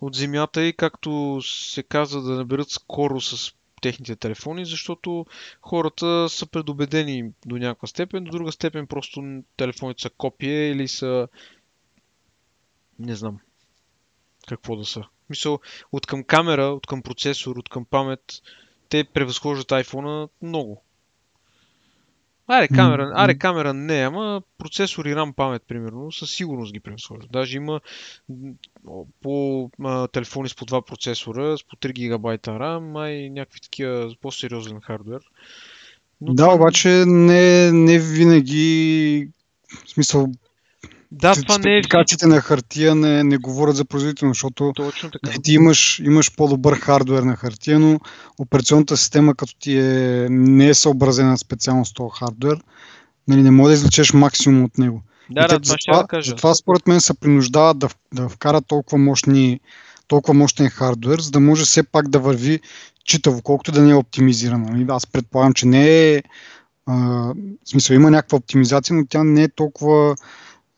[0.00, 5.26] от земята и както се казва да наберат скоро с техните телефони, защото
[5.62, 11.28] хората са предубедени до някаква степен, до друга степен просто телефоните са копие или са
[12.98, 13.38] не знам
[14.48, 15.04] какво да са.
[15.30, 15.60] Мисъл,
[15.92, 18.20] от към камера, от към процесор, от към памет,
[18.88, 20.82] те превъзхождат iPhone много.
[22.46, 23.24] Аре камера, mm-hmm.
[23.24, 27.26] аре камера не, ама процесор и RAM памет, примерно, със сигурност ги превъзхожда.
[27.32, 27.80] Даже има
[29.22, 34.14] по а, телефони с по 2 процесора, с по 3 гигабайта RAM, и някакви такива
[34.20, 35.20] по-сериозен хардвер.
[36.20, 36.54] Но да, това...
[36.54, 39.28] обаче не, не винаги
[39.84, 40.32] в смисъл
[41.12, 42.26] да, това не е...
[42.26, 45.30] на хартия не, не говорят за производителност, защото Точно така.
[45.30, 48.00] Нали, ти имаш, имаш по-добър хардвер на хартия, но
[48.38, 52.58] операционната система като ти е, не е съобразена специално с този хардвер,
[53.28, 55.02] нали, не може да извлечеш максимум от него.
[55.30, 56.30] Да, да, това ще кажа.
[56.30, 59.60] Затова според мен се принуждават да, да вкарат толкова мощни
[60.06, 62.60] толкова мощен хардвер, за да може все пак да върви
[63.04, 64.68] читаво, колкото да не е оптимизирано.
[64.68, 66.22] Нали, аз предполагам, че не е.
[66.86, 70.14] А, в смисъл, има някаква оптимизация, но тя не е толкова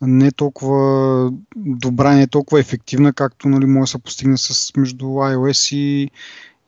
[0.00, 5.04] не толкова добра, не е толкова ефективна, както нали, може да се постигне с между
[5.04, 6.10] iOS и,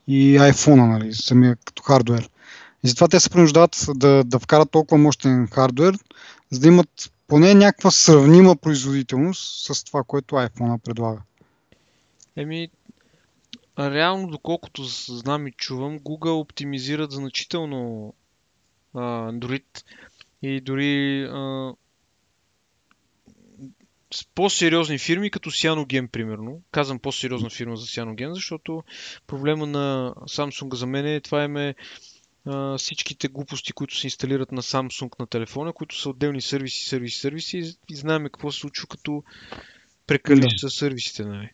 [0.09, 2.31] и iPhone, нали, самия като хардвер.
[2.85, 5.99] И затова те се принуждават да, да вкарат толкова мощен хардвер,
[6.51, 11.21] за да имат поне някаква сравнима производителност с това, което iPhone предлага.
[12.37, 12.69] Еми,
[13.79, 18.15] реално, доколкото знам и чувам, Google оптимизират значително
[18.95, 19.85] Android
[20.43, 21.73] и дори а,
[24.35, 26.63] по-сериозни фирми, като Cyanogen, примерно.
[26.73, 28.83] Казвам по-сериозна фирма за Cyanogen, защото
[29.27, 31.75] проблема на Samsung за мен е това е
[32.79, 37.59] всичките глупости, които се инсталират на Samsung на телефона, които са отделни сервиси, сервиси, сервиси
[37.91, 39.23] и знаем какво се случва като
[40.07, 40.71] прекалиш да.
[40.71, 41.25] с сервисите.
[41.25, 41.51] Нали.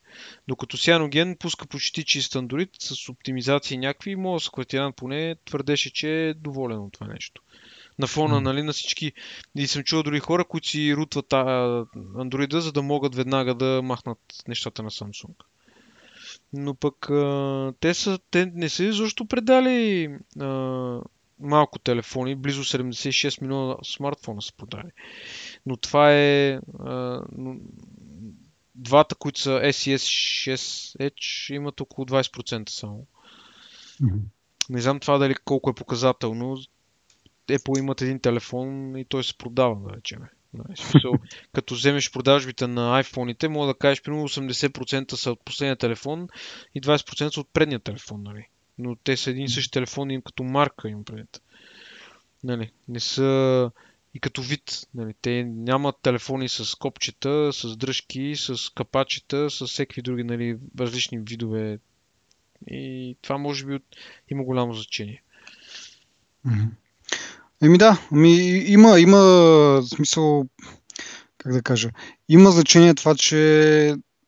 [0.49, 6.35] Докато Cyanogen пуска почти чист Android с оптимизации някакви, моят съквартирант поне твърдеше, че е
[6.35, 7.43] доволен от това нещо
[7.99, 9.13] на фона нали, на всички.
[9.57, 11.33] И съм чувал дори хора, които си рутват
[12.19, 15.35] андроида, за да могат веднага да махнат нещата на Samsung.
[16.53, 20.09] Но пък а, те, са, те не са изобщо предали
[20.41, 21.01] а,
[21.41, 24.91] малко телефони, близо 76 милиона смартфона са продали.
[25.67, 27.21] Но това е а,
[28.75, 29.97] двата, които са SES
[30.55, 33.07] 6 Edge, имат около 20% само.
[34.03, 34.21] Mm-hmm.
[34.71, 36.59] Не знам това дали колко е показателно
[37.49, 40.19] Apple имат един телефон и той се продава, да речем.
[40.55, 40.75] Нали,
[41.53, 46.29] като вземеш продажбите на iPhone-ите, мога да кажеш, примерно 80% са от последния телефон
[46.75, 48.49] и 20% са от предния телефон, нали?
[48.79, 51.43] Но те са един и същи телефон им като марка им предвид.
[52.45, 53.71] Нали, не са
[54.15, 54.87] и като вид.
[54.95, 61.19] Нали, те нямат телефони с копчета, с дръжки, с капачета, с всеки други нали, различни
[61.19, 61.79] видове.
[62.71, 63.79] И това може би
[64.31, 65.23] има голямо значение.
[67.63, 68.33] Еми да, ами
[68.67, 70.45] има, има смисъл,
[71.39, 71.91] как да кажа,
[72.29, 73.35] има значение това, че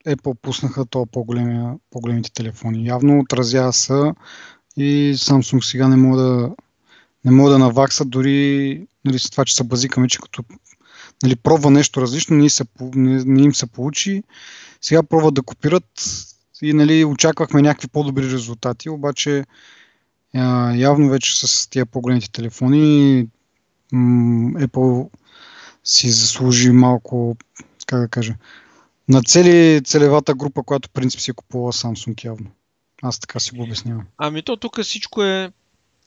[0.07, 2.87] Apple пуснаха то по-големи, по-големите телефони.
[2.87, 4.15] Явно отразява са
[4.77, 6.51] и Samsung сега не мога да,
[7.25, 10.45] не мога да наваксат дори нали, с това, че са базикаме, че като
[11.23, 14.23] нали, пробва нещо различно, не, се, не, не им се получи.
[14.81, 16.05] Сега пробват да копират
[16.63, 19.45] и нали, очаквахме някакви по-добри резултати, обаче
[20.77, 23.27] явно вече с тия по-големите телефони
[24.55, 25.11] Apple
[25.85, 27.37] си заслужи малко,
[27.87, 28.35] как да кажа,
[29.09, 32.51] на цели целевата група, която принцип си е купува Samsung явно.
[33.03, 34.07] Аз така си го обяснявам.
[34.19, 35.53] Ами то тук всичко е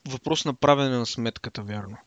[0.10, 1.98] въпрос на правене на сметката, вярно.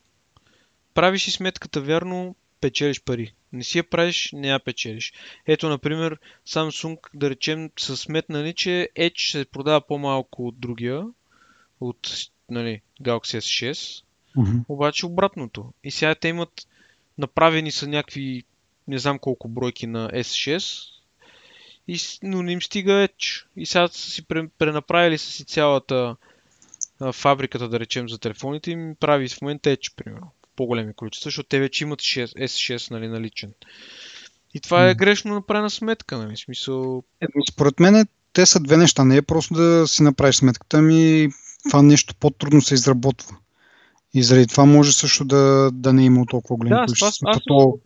[0.94, 3.34] Правиш си сметката вярно, печелиш пари.
[3.52, 5.12] Не си я правиш, не я печелиш.
[5.46, 11.04] Ето, например, Samsung, да речем, са сметнали, че Edge се продава по-малко от другия,
[11.80, 12.10] от
[12.50, 14.02] нали, Galaxy S6,
[14.36, 14.64] mm-hmm.
[14.68, 15.72] обаче обратното.
[15.84, 16.66] И сега те имат
[17.18, 18.44] направени са някакви,
[18.88, 20.86] не знам колко бройки на S6,
[21.88, 23.44] и, но не им стига Edge.
[23.56, 24.24] И сега са си
[24.58, 26.16] пренаправили са си цялата
[27.00, 30.30] а, фабриката, да речем, за телефоните и им прави в момента Edge, примерно.
[30.46, 33.52] В по-големи количества, защото те вече имат 6, S6 нали, наличен.
[34.54, 36.36] И това е грешно направена сметка, нали?
[36.36, 37.02] Смисъл...
[37.20, 39.04] Е, според мен те са две неща.
[39.04, 41.28] Не е просто да си направиш сметката, ами
[41.68, 43.36] това нещо по-трудно се изработва.
[44.14, 47.32] И заради това може също да, да не е имало толкова големи да, количества.
[47.32, 47.78] Като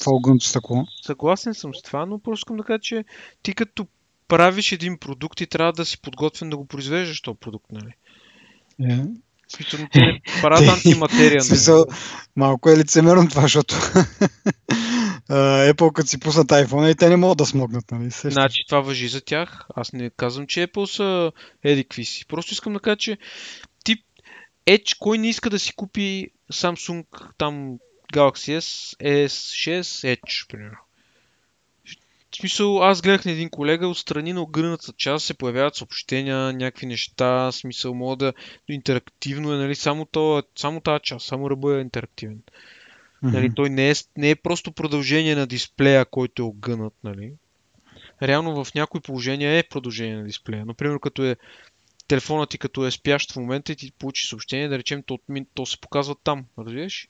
[0.00, 0.86] това огънто стъкло.
[1.06, 3.04] Съгласен съм с това, но просто искам да кажа, че
[3.42, 3.86] ти като
[4.28, 7.92] правиш един продукт и трябва да си подготвен да го произвеждаш този продукт, нали?
[8.80, 9.10] Yeah.
[9.48, 11.30] Смисъл, те не правят антиматерия.
[11.30, 11.40] Нали?
[11.44, 11.84] Смисъл,
[12.36, 13.76] малко е лицемерно това, защото
[15.30, 18.10] Apple като си пуснат iPhone и те не могат да смогнат, нали?
[18.10, 18.30] Сеща.
[18.30, 19.66] Значи това въжи за тях.
[19.76, 21.32] Аз не казвам, че Apple са
[21.62, 22.26] едикви си.
[22.26, 23.18] Просто искам да кажа, че
[23.84, 24.00] тип
[24.66, 27.04] Edge, кой не иска да си купи Samsung
[27.38, 27.78] там
[28.12, 30.78] Galaxy S, S6, Edge, примерно.
[32.30, 36.86] В смисъл, аз гледах на един колега, отстрани на огънната част се появяват съобщения, някакви
[36.86, 38.32] неща, смисъл, мога да
[38.68, 42.38] интерактивно е, нали, само, това, само тази част, само ръба е интерактивен.
[42.38, 42.73] Mm-hmm.
[43.32, 47.32] Нали, той не е, не е просто продължение на дисплея, който е огънат, нали.
[48.22, 50.66] Реално в някои положения е продължение на дисплея.
[50.66, 51.36] Например, като е
[52.08, 55.18] телефонът ти като е спящ в момента и ти получи съобщение, да речем, то,
[55.54, 57.08] то се показва там, разбираш?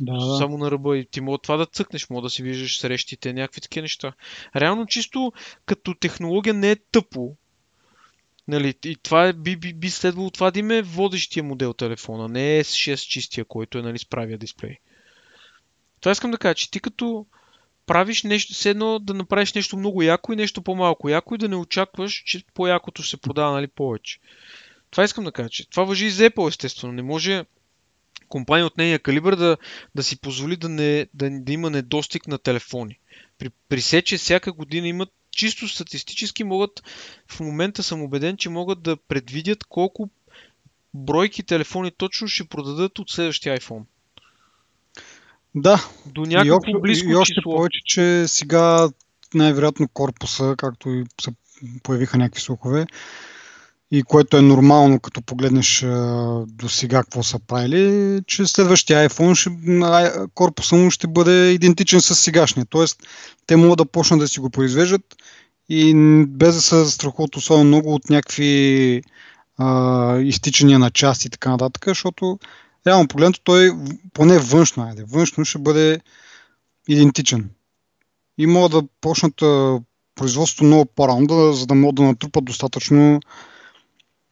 [0.00, 0.36] Да, да.
[0.36, 3.60] Само на ръба и ти мога това да цъкнеш, мога да си виждаш срещите, някакви
[3.60, 4.12] такива неща.
[4.56, 5.32] Реално чисто
[5.66, 7.36] като технология не е тъпо.
[8.48, 12.28] Нали, и това е, би, би, би следвало това да има е водещия модел телефона,
[12.28, 14.76] не е S6 чистия, който е нали, с правия дисплей.
[16.00, 17.26] Това искам да кажа, че ти като
[17.86, 21.48] правиш нещо, все едно да направиш нещо много яко и нещо по-малко яко и да
[21.48, 24.18] не очакваш, че по-якото се продава нали, повече.
[24.90, 26.92] Това искам да кажа, че това въжи и за Apple, естествено.
[26.92, 27.44] Не може
[28.28, 29.56] компания от нейния калибър да,
[29.94, 32.98] да си позволи да, не, да, да има недостиг на телефони.
[33.38, 36.82] При, при се, че всяка година имат чисто статистически могат,
[37.28, 40.10] в момента съм убеден, че могат да предвидят колко
[40.94, 43.82] бройки телефони точно ще продадат от следващия iPhone.
[45.54, 45.84] Да.
[46.06, 47.56] До някакво и, близко и още число.
[47.56, 48.88] повече, че сега
[49.34, 51.30] най-вероятно корпуса, както и се
[51.82, 52.86] появиха някакви слухове,
[53.90, 55.80] и което е нормално, като погледнеш
[56.46, 59.50] до сега какво са правили, че следващия iPhone, ще,
[60.34, 62.66] корпуса му ще бъде идентичен с сегашния.
[62.70, 63.02] Тоест,
[63.46, 65.16] те могат да почнат да си го произвеждат
[65.68, 65.94] и
[66.28, 69.02] без да се страхуват особено много от някакви
[69.58, 72.38] а, изтичания на части и така нататък, защото
[72.88, 73.72] реално погледнато той
[74.12, 76.00] поне външно, айде, външно ще бъде
[76.88, 77.50] идентичен.
[78.38, 79.80] И могат да почнат а,
[80.14, 83.20] производството много по-рано, да, за да могат да натрупат достатъчно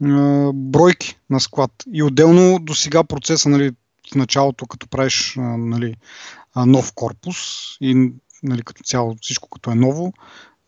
[0.04, 1.70] а, бройки на склад.
[1.92, 3.70] И отделно до сега процеса, нали,
[4.12, 5.94] в началото, като правиш нали,
[6.56, 7.36] нов корпус
[7.80, 10.12] и нали, като цяло всичко като е ново,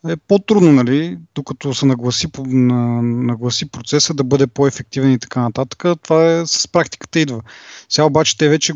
[0.08, 5.84] е по-трудно, нали, докато се нагласи, на, нагласи процеса да бъде по-ефективен и така нататък.
[6.02, 7.42] Това е с практиката идва.
[7.88, 8.72] Сега обаче те вече,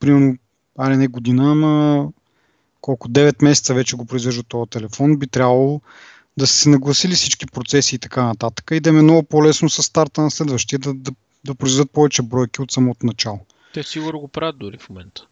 [0.00, 0.36] примерно,
[0.78, 2.08] али не година, ама
[2.80, 5.80] колко 9 месеца вече го произвеждат този телефон, би трябвало
[6.36, 9.82] да са се нагласили всички процеси и така нататък и да е много по-лесно с
[9.82, 11.12] старта на следващия да, да,
[11.44, 13.40] да произведат повече бройки от самото начало.
[13.74, 15.26] Те сигурно го правят дори в момента.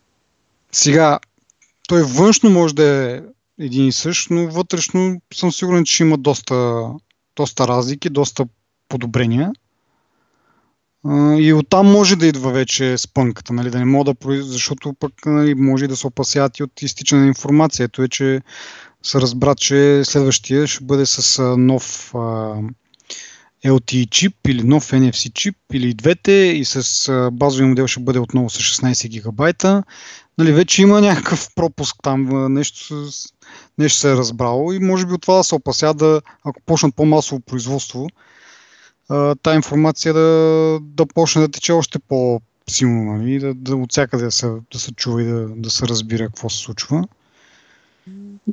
[0.72, 1.18] Сега,
[1.88, 3.20] той външно може да е
[3.58, 6.86] един и същ, но вътрешно съм сигурен, че има доста,
[7.36, 8.46] доста разлики, доста
[8.88, 9.52] подобрения.
[11.38, 15.54] И оттам може да идва вече спънката, нали, да не мога да защото пък нали,
[15.54, 17.84] може да се опасяват и от изтичане на информация.
[17.84, 18.40] Ето е, че
[19.02, 22.18] се разбра, че следващия ще бъде с нов а,
[23.64, 28.18] LTE чип или нов NFC чип или двете и с а, базови модел ще бъде
[28.18, 29.82] отново с 16 гигабайта.
[30.38, 33.08] Нали, вече има някакъв пропуск там, нещо,
[33.78, 36.94] нещо се е разбрало и може би от това да се опася да, ако почнат
[36.94, 38.08] по-масово производство,
[39.42, 43.38] тази информация да, да почне да тече още по-силно, нали?
[43.38, 46.50] да, да от всякъде да се, да се чува и да, да се разбира какво
[46.50, 47.04] се случва.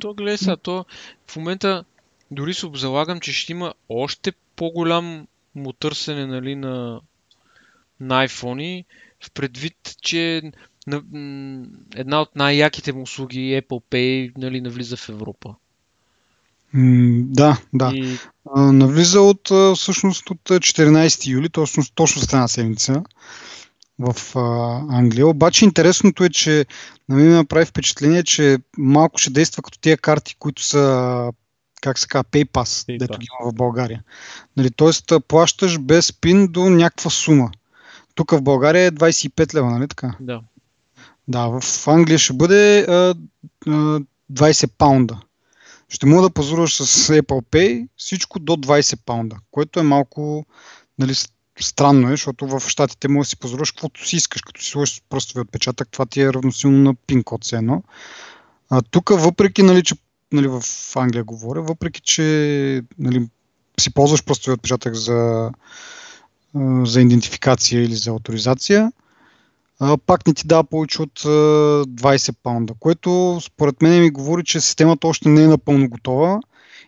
[0.00, 0.84] То гледай сега, то
[1.26, 1.84] в момента
[2.30, 7.00] дори се обзалагам, че ще има още по-голям му търсене нали, на,
[8.00, 8.84] на iPhone
[9.24, 10.42] в предвид, че
[11.94, 15.54] една от най-яките му услуги Apple Pay нали, навлиза в Европа.
[16.72, 17.92] М, да, да.
[17.94, 18.18] И...
[18.54, 23.02] А, навлиза от всъщност от 14 юли, точно, точно с една седмица
[23.98, 25.26] в а, Англия.
[25.26, 26.66] Обаче интересното е, че
[27.08, 31.32] на мен ме направи впечатление, че малко ще действа като тия карти, които са
[31.80, 32.98] как се казва, PayPass, PayPass.
[32.98, 34.02] дето ги има в България.
[34.56, 37.50] Нали, тоест, плащаш без пин до някаква сума.
[38.14, 40.16] Тук в България е 25 лева, нали така?
[40.20, 40.40] Да.
[41.28, 43.14] Да, в Англия ще бъде а,
[43.66, 44.00] а,
[44.32, 45.20] 20 паунда
[45.88, 50.46] ще мога да пазаруваш с Apple Pay всичко до 20 паунда, което е малко
[50.98, 51.14] нали,
[51.60, 55.02] странно, е, защото в щатите може да си пазаруваш каквото си искаш, като си сложиш
[55.08, 57.82] пръстови отпечатък, това ти е равносилно на пин код все едно.
[58.70, 59.94] А тук, въпреки, нали, че
[60.32, 60.62] нали, в
[60.96, 63.28] Англия говоря, въпреки, че нали,
[63.80, 65.50] си ползваш пръстови отпечатък за,
[66.84, 68.92] за идентификация или за авторизация,
[70.06, 74.60] пак не ти дава повече от а, 20 паунда, което според мен ми говори, че
[74.60, 76.40] системата още не е напълно готова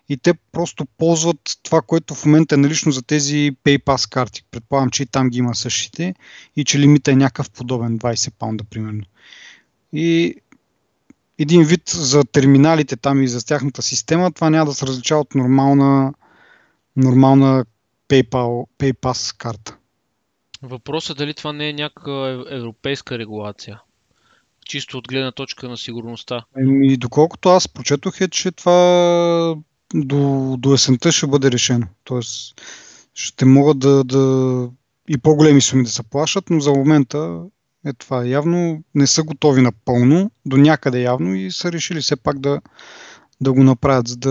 [0.09, 4.45] и те просто ползват това, което в момента е налично за тези PayPass карти.
[4.51, 6.15] Предполагам, че и там ги има същите
[6.57, 9.03] и че лимита е някакъв подобен 20 паунда примерно.
[9.93, 10.35] И
[11.39, 15.35] един вид за терминалите там и за тяхната система, това няма да се различава от
[15.35, 16.13] нормална,
[16.97, 17.65] нормална
[18.09, 19.77] PayPal, PayPass карта.
[20.63, 23.81] Въпросът е дали това не е някаква европейска регулация.
[24.67, 26.45] Чисто от гледна точка на сигурността.
[26.83, 29.57] И доколкото аз прочетох е, че това
[29.95, 31.87] до, до есента ще бъде решено.
[32.05, 32.61] Тоест
[33.15, 34.71] ще могат да, да
[35.09, 37.43] и по-големи суми да се плащат, но за момента
[37.87, 38.25] е това.
[38.25, 42.61] Явно не са готови напълно, до някъде явно и са решили все пак да,
[43.41, 44.31] да го направят, за да,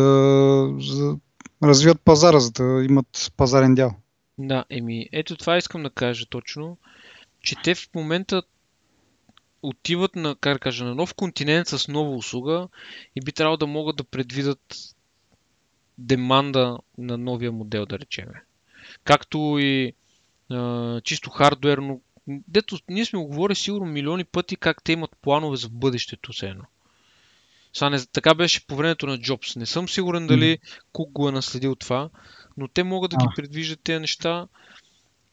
[0.79, 1.17] за да
[1.63, 3.95] развият пазара, за да имат пазарен дял.
[4.37, 6.77] Да, еми, ето това искам да кажа точно,
[7.41, 8.43] че те в момента
[9.61, 12.67] отиват на, как да кажа, на нов континент с нова услуга
[13.15, 14.75] и би трябвало да могат да предвидат
[15.97, 18.43] деманда на новия модел, да речеме.
[19.03, 19.93] Както и
[20.51, 22.01] а, чисто хардуерно.
[22.27, 26.63] Дето ние сме говорили сигурно милиони пъти как те имат планове за бъдещето все едно.
[27.73, 29.55] Сега не, така беше по времето на Джобс.
[29.55, 30.59] Не съм сигурен дали
[30.91, 32.09] Кук го е наследил това,
[32.57, 34.47] но те могат да ги предвиждат тези неща.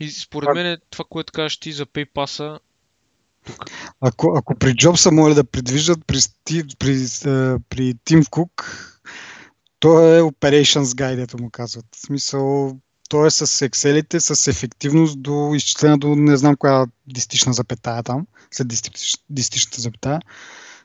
[0.01, 2.59] И според мен това, което кажеш ти за PayPass,
[3.47, 3.64] тук.
[4.01, 8.81] Ако, ако при Джобса може да предвиждат, при, при, при, при Тим Кук,
[9.79, 11.87] то е Operations Guide, ето му казват.
[11.97, 12.77] В смисъл,
[13.09, 18.27] то е с Excel-ите, с ефективност до изчислена до не знам коя дистична запетая там,
[18.51, 18.68] след
[19.31, 20.20] дистичната запетая.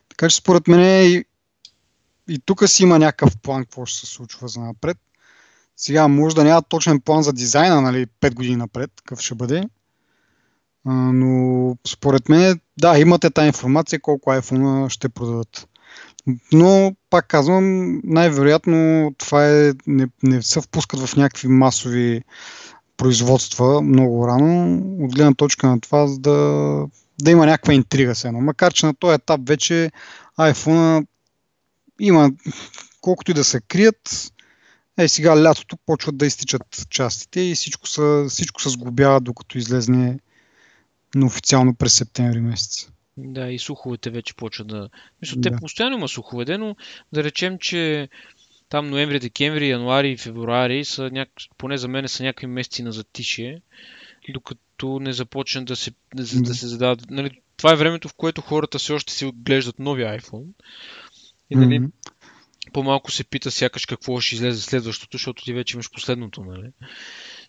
[0.08, 1.24] Така че според мен и,
[2.28, 4.98] и тук си има някакъв план, какво ще се случва за напред.
[5.80, 9.64] Сега може да няма точен план за дизайна, нали, 5 години напред, какъв ще бъде.
[10.86, 15.68] А, но според мен, да, имате тази информация колко iPhone ще продадат.
[16.52, 22.22] Но, пак казвам, най-вероятно това е, не, не се впускат в някакви масови
[22.96, 26.86] производства много рано, от гледна точка на това да,
[27.22, 28.40] да има някаква интрига се едно.
[28.40, 29.90] Макар, че на този етап вече
[30.38, 31.06] iPhone
[32.00, 32.30] има,
[33.00, 34.32] колкото и да се крият,
[34.98, 40.18] е, сега лятото почват да изтичат частите и всичко, са, всичко се сглобява, докато излезне
[41.14, 42.88] на официално през септември месец.
[43.16, 44.88] Да, и суховете вече почват да...
[45.22, 45.50] Мисля, да.
[45.50, 46.76] те постоянно има сухове, но
[47.12, 48.08] да речем, че
[48.68, 51.28] там ноември, декември, януари и февруари са няк...
[51.58, 53.62] поне за мен са някакви месеци на затишие,
[54.28, 56.42] докато не започнат да се, да, да.
[56.42, 57.10] да се задават.
[57.10, 60.46] Нали, това е времето, в което хората все още си отглеждат новия iPhone.
[61.50, 61.90] И нали, mm-hmm
[62.70, 66.70] по-малко се пита сякаш какво ще излезе следващото, защото ти вече имаш последното, нали?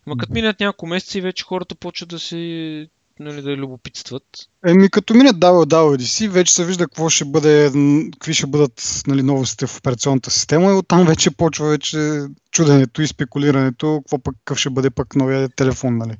[0.06, 2.88] Ма като минат няколко месеца и вече хората почват да се
[3.22, 4.24] нали, да любопитстват.
[4.66, 7.72] Еми, като мине WWDC, вече се вижда какво ще бъде,
[8.14, 13.08] какви ще бъдат нали, новостите в операционната система и оттам вече почва вече чуденето и
[13.08, 15.98] спекулирането, какво пък, какъв ще бъде пък новия телефон.
[15.98, 16.18] Нали.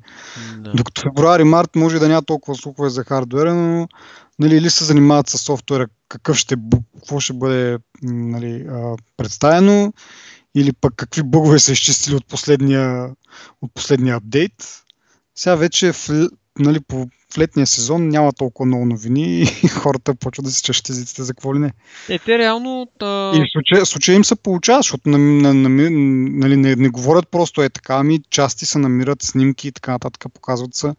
[0.58, 0.72] Да.
[0.72, 3.88] Докато февруари-март може да няма толкова слухове за хардуера, но
[4.38, 6.56] нали, или се занимават с софтуера, какъв ще,
[6.98, 8.66] какво ще бъде нали,
[9.16, 9.92] представено,
[10.54, 13.10] или пък какви бъгове са изчистили от последния,
[13.62, 14.82] от последния апдейт.
[15.34, 16.08] Сега вече в,
[16.58, 20.88] нали, по, в летния сезон няма толкова много новини и хората почват да си чешат
[20.88, 21.72] езиците за какво ли не.
[22.08, 22.88] Е, те реално...
[22.98, 23.32] Та...
[23.34, 27.68] И в случая, в случая им се получава, защото нали, не, не говорят просто е
[27.68, 30.94] така, ами части се намират, снимки и така нататък, показват се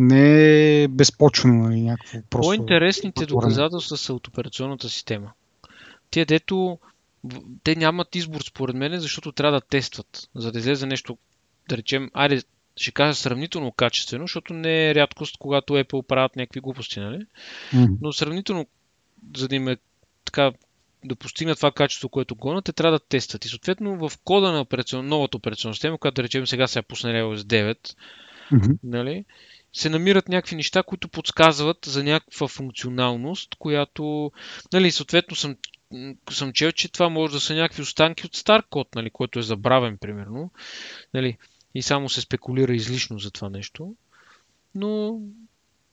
[0.00, 2.48] не е безпочвено нали, някакво просто...
[2.48, 5.32] По-интересните доказателства са от операционната система.
[6.10, 6.78] Тия, дето
[7.64, 11.18] те нямат избор според мен, защото трябва да тестват, за да излезе нещо,
[11.68, 12.42] да речем, айде,
[12.80, 17.26] ще кажа сравнително качествено, защото не е рядкост, когато Apple правят някакви глупости, нали?
[17.74, 17.96] Mm.
[18.00, 18.66] Но сравнително,
[19.36, 19.76] за да им е
[20.24, 20.52] така
[21.04, 23.44] да постигнат това качество, което гонят, те трябва да тестват.
[23.44, 26.82] И съответно в кода на операцион, новата операционна система, която да речем сега се е
[26.82, 27.94] пуснали iOS 9,
[28.52, 28.78] mm-hmm.
[28.82, 29.24] нали,
[29.72, 34.32] се намират някакви неща, които подсказват за някаква функционалност, която,
[34.72, 35.56] нали, съответно съм,
[36.30, 39.42] съм чел, че това може да са някакви останки от стар код, нали, който е
[39.42, 40.50] забравен, примерно,
[41.14, 41.36] нали,
[41.74, 43.94] и само се спекулира излишно за това нещо.
[44.74, 45.20] Но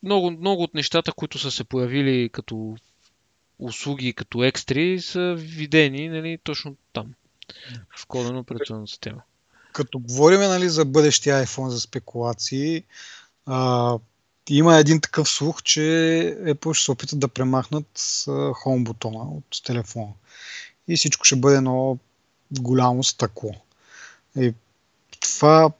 [0.04, 2.76] много, много от нещата, които са се появили като
[3.60, 7.14] услуги, като екстри, са видени нали, точно там,
[7.98, 9.22] в кода на операционната система.
[9.74, 12.84] Като говорим нали, за бъдещия iPhone за спекулации,
[13.46, 14.00] а,
[14.50, 15.80] има един такъв слух, че
[16.42, 17.98] Apple ще се опитат да премахнат
[18.28, 20.14] Home бутона от телефона.
[20.88, 21.98] И всичко ще бъде едно
[22.52, 23.52] голямо стъкло.
[24.36, 24.54] И
[25.20, 25.72] това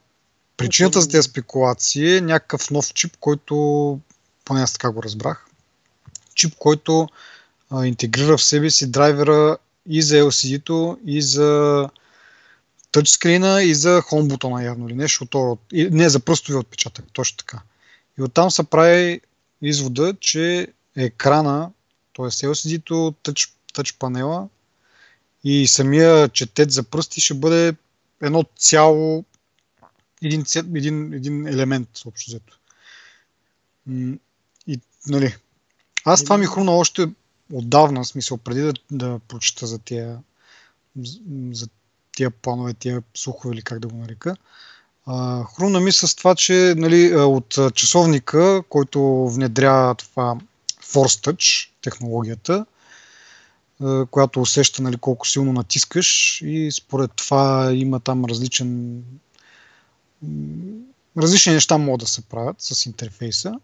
[0.56, 4.00] причината за тези спекулации е някакъв нов чип, който,
[4.44, 5.46] поне аз така го разбрах,
[6.34, 7.08] чип, който
[7.70, 11.88] а, интегрира в себе си драйвера и за LCD-то, и за
[12.92, 15.26] тъчскрина и за home бутона явно или нещо.
[15.26, 17.62] То, не, за пръстови отпечатък, точно така.
[18.18, 19.20] И оттам се прави
[19.62, 21.70] извода, че екрана,
[22.16, 22.26] т.е.
[22.26, 24.48] LCD-то, тъч, тъч панела
[25.44, 27.74] и самия четет за пръсти ще бъде
[28.22, 29.24] едно цяло,
[30.22, 30.44] един,
[30.74, 32.58] един, един елемент, общо взето.
[34.66, 35.36] И, нали,
[36.04, 37.08] аз това ми хруна още
[37.52, 40.18] отдавна, смисъл, преди да, да прочета за тия,
[41.52, 41.68] за
[42.12, 44.36] тия планове, тия слухове или как да го нарека.
[45.06, 50.36] А, хруна ми с това, че нали, от часовника, който внедря това
[50.82, 52.66] Force Touch технологията,
[54.10, 59.02] която усеща нали, колко силно натискаш и според това има там различен
[61.18, 63.54] различни неща могат да се правят с интерфейса.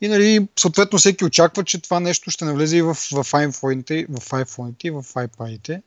[0.00, 4.30] И нали, съответно всеки очаква, че това нещо ще навлезе и в, в iPhone-ите, в
[4.30, 5.82] iPhone-ите, в iPad-ите.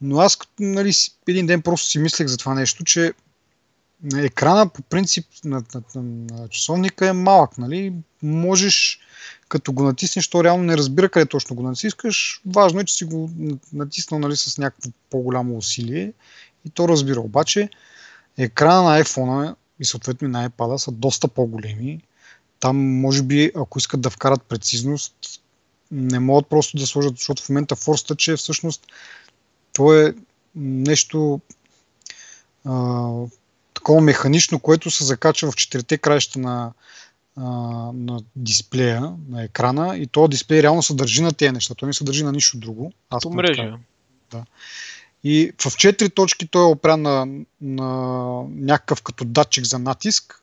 [0.00, 0.92] Но аз нали,
[1.28, 3.12] един ден просто си мислех за това нещо, че
[4.16, 7.58] екрана по принцип на, на, на, на часовника е малък.
[7.58, 7.92] Нали?
[8.22, 9.00] Можеш,
[9.52, 12.40] като го натиснеш, то реално не разбира къде точно го натискаш.
[12.46, 13.30] Важно е, че си го
[13.72, 16.12] натиснал нали, с някакво по-голямо усилие
[16.64, 17.20] и то разбира.
[17.20, 17.68] Обаче
[18.38, 22.00] екрана на iPhone и съответно на iPad са доста по-големи.
[22.60, 25.14] Там, може би, ако искат да вкарат прецизност,
[25.90, 28.86] не могат просто да сложат, защото в момента Force Touch е всъщност
[29.72, 30.14] то е
[30.54, 31.40] нещо
[32.64, 33.10] а,
[33.74, 36.72] такова механично, което се закача в четирите краища на,
[37.36, 37.42] а,
[37.94, 41.74] на дисплея, на екрана и то дисплей реално се държи на тези неща.
[41.74, 42.92] Той не се държи на нищо друго.
[43.10, 43.78] Аз мрежа.
[44.30, 44.44] Да.
[45.24, 47.26] И в четири точки той е опрян на,
[47.60, 50.42] на някакъв като датчик за натиск.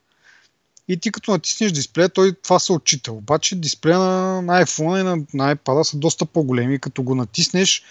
[0.88, 3.12] И ти като натиснеш дисплея, той това се отчита.
[3.12, 6.80] Обаче дисплея на, на iPhone и на, на iPad са доста по-големи.
[6.80, 7.84] Като го натиснеш,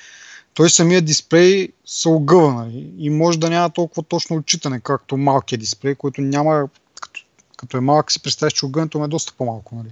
[0.54, 2.92] той самия дисплей се огъва нали?
[2.98, 6.68] и може да няма толкова точно отчитане, както малкият дисплей, който няма,
[7.58, 9.74] като, е малък си представяш, че огъването е доста по-малко.
[9.74, 9.88] Нали?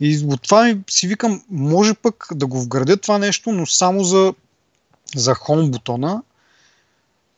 [0.00, 4.34] И от това си викам, може пък да го вградят това нещо, но само за,
[5.16, 6.22] за Home бутона.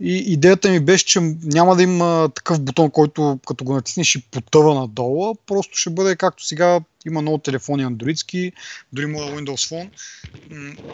[0.01, 4.23] И идеята ми беше, че няма да има такъв бутон, който като го натиснеш и
[4.23, 8.53] потъва надолу, просто ще бъде както сега има много телефони андроидски,
[8.93, 9.91] дори моя Windows Phone.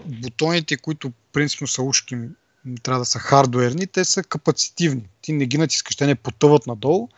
[0.04, 2.16] Бутоните, които принципно са ушки,
[2.82, 5.02] трябва да са хардуерни, те са капацитивни.
[5.22, 7.08] Ти не ги натискаш, те не потъват надолу,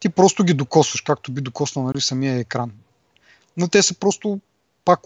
[0.00, 2.72] ти просто ги докосваш, както би докоснал нали, самия екран.
[3.56, 4.40] Но те са просто
[4.84, 5.00] пак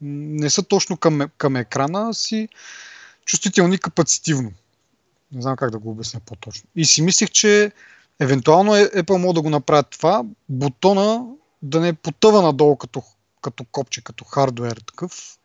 [0.00, 2.48] не са точно към, към екрана, а си
[3.24, 4.52] чувствителни капацитивно.
[5.32, 6.68] Не знам как да го обясня по-точно.
[6.76, 7.72] И си мислех, че
[8.20, 11.26] евентуално Apple могат да го направят това, бутона
[11.62, 13.02] да не потъва надолу като,
[13.42, 15.38] като копче, като хардвер такъв,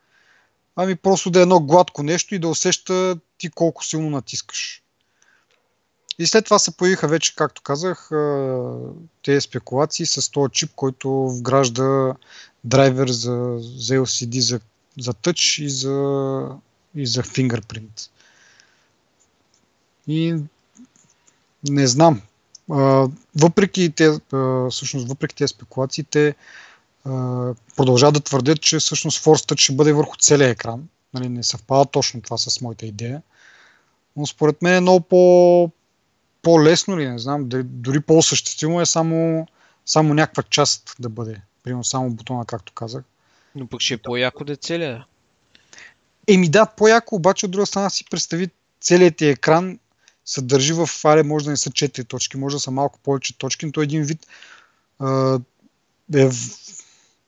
[0.76, 4.84] ами просто да е едно гладко нещо и да усеща ти колко силно натискаш.
[6.20, 8.10] И след това се появиха вече, както казах,
[9.24, 12.14] тези спекулации с този чип, който вгражда
[12.64, 14.60] драйвер за, за LCD, за,
[15.00, 16.48] за Touch и за,
[16.96, 18.10] и за Fingerprint.
[20.08, 20.36] И
[21.70, 22.22] не знам.
[23.36, 24.20] Въпреки, те,
[24.72, 26.36] всъщност, въпреки тези спекулации, те
[27.76, 30.88] продължават да твърдят, че всъщност Force Touch ще бъде върху целия екран.
[31.14, 33.22] Нали, не съвпада точно това с моята идея.
[34.16, 35.72] Но според мен е много по,
[36.42, 39.48] по-лесно ли, не знам, дори по-осъществимо е само,
[39.86, 41.42] само някаква част да бъде.
[41.64, 43.04] Примерно само бутона, както казах.
[43.56, 45.06] Но пък ще е по-яко да е целия.
[46.28, 48.50] Еми да, по-яко, обаче от друга страна си представи
[48.82, 49.80] целият ти екран
[50.26, 53.38] се държи в фаре, може да не са 4 точки, може да са малко повече
[53.38, 54.28] точки, но той е един вид
[56.16, 56.32] е в,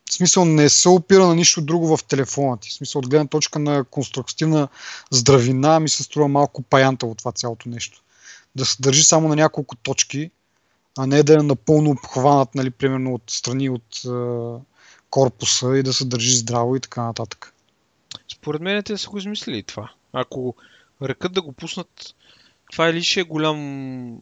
[0.10, 2.70] в смисъл не се опира на нищо друго в телефона ти.
[2.70, 4.68] В смисъл от гледна точка на конструктивна
[5.12, 8.04] здравина ми се струва малко паянта от това цялото нещо
[8.56, 10.32] да се държи само на няколко точки,
[10.98, 14.10] а не да е напълно обхванат, нали, примерно от страни от е,
[15.10, 17.54] корпуса и да се държи здраво и така нататък.
[18.34, 19.92] Според мен те са го измислили това.
[20.14, 20.56] Ако
[21.02, 22.16] ръкат да го пуснат,
[22.72, 24.20] това или ще е голям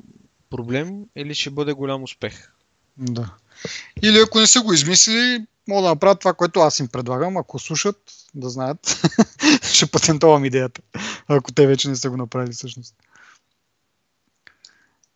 [0.50, 2.52] проблем, или ще бъде голям успех.
[2.98, 3.34] Да.
[4.02, 7.38] Или ако не са го измислили, могат да направят това, което аз им предлагам.
[7.38, 7.98] Ако слушат,
[8.36, 9.02] да знаят,
[9.74, 10.82] ще патентовам идеята.
[11.28, 12.96] Ако те вече не са го направили всъщност.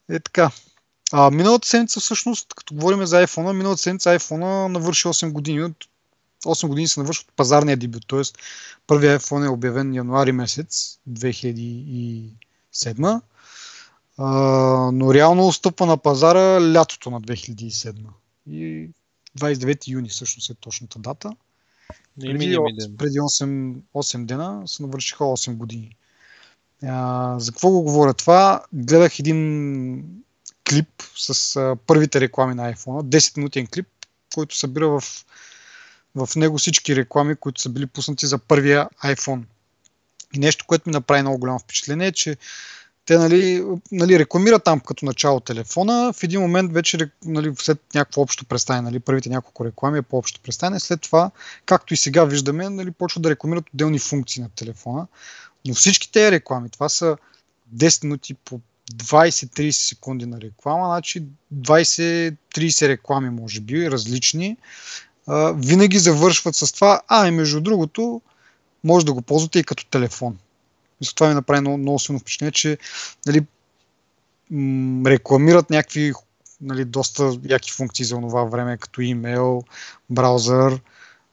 [0.10, 0.52] Е така.
[1.12, 5.64] А, миналата седмица всъщност, като говорим за iPhone, миналата седмица iPhone навърши 8 години.
[5.64, 5.86] От
[6.46, 8.22] 8 години се навърши от пазарния дебют, т.е.
[8.88, 13.22] първият iPhone е обявен януари месец 2007,
[14.18, 14.26] а,
[14.94, 17.96] но реално стъпва на пазара лятото на 2007.
[18.50, 18.90] И
[19.40, 21.32] 29 юни всъщност е точната дата.
[22.20, 22.58] Преди,
[22.98, 25.96] преди 8, 8 дена се навършиха 8 години.
[26.88, 28.64] А, за какво го говоря това?
[28.74, 30.04] Гледах един
[30.70, 33.88] клип с а, първите реклами на iPhone, 10 минутен клип,
[34.36, 35.04] който събира в,
[36.16, 39.42] в него всички реклами, които са били пуснати за първия iPhone.
[40.34, 42.38] И нещо, което ми направи много голямо впечатление е, че
[43.06, 48.22] те нали, нали, рекламират там като начало телефона, в един момент вече нали, след някакво
[48.22, 51.32] общо представяне, нали, първите няколко реклами е по-общо представяне, след това,
[51.66, 55.08] както и сега виждаме, нали, почват да рекламират отделни функции на телефона.
[55.68, 57.18] Но всички тези реклами, това са
[57.76, 58.60] 10 минути по
[58.92, 61.24] 20-30 секунди на реклама, значи
[61.56, 64.58] 20-30 реклами, може би, различни,
[65.56, 68.22] винаги завършват с това, а и между другото,
[68.84, 70.38] може да го ползвате и като телефон.
[71.02, 72.78] И това ми направи много, много силно впечатление, че
[73.26, 73.46] нали,
[75.06, 76.14] рекламират някакви
[76.62, 79.64] нали, доста яки функции за това време, като имейл,
[80.10, 80.82] браузър,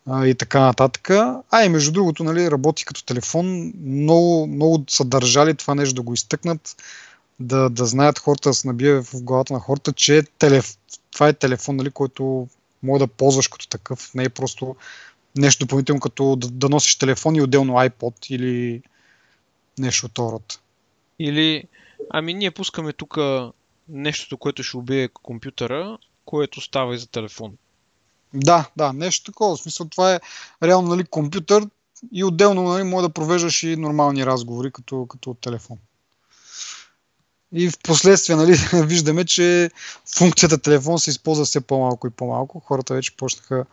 [0.09, 1.11] и така нататък.
[1.51, 3.73] А и между другото, нали, работи като телефон.
[3.85, 6.77] Много, много са държали това нещо да го изтъкнат,
[7.41, 10.77] да, да знаят хората, да се набие в главата на хората, че телеф...
[11.13, 12.49] това е телефон, нали, който
[12.83, 14.15] може да ползваш като такъв.
[14.15, 14.77] Не е просто
[15.37, 18.83] нещо допълнително, като да, да носиш телефон и отделно iPod или
[19.79, 20.61] нещо от род.
[21.19, 21.65] Или,
[22.11, 23.19] ами ние пускаме тук
[23.89, 27.53] нещото, което ще убие компютъра, което става и за телефон.
[28.35, 29.57] Да, да, нещо такова.
[29.57, 30.21] В смисъл, това е
[30.63, 31.67] реално нали, компютър
[32.13, 35.79] и отделно нали, може да провеждаш и нормални разговори като, като от телефон.
[37.53, 38.57] И в последствие нали,
[38.87, 39.71] виждаме, че
[40.17, 42.61] функцията телефон се използва все по-малко и по-малко.
[42.61, 43.67] Хората вече почнаха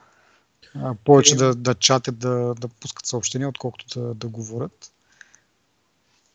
[0.76, 4.92] а, повече да, да чатят, да, да пускат съобщения, отколкото да, да говорят.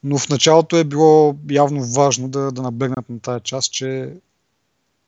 [0.04, 4.14] Но в началото е било явно важно да, да наблегнат на тази част, че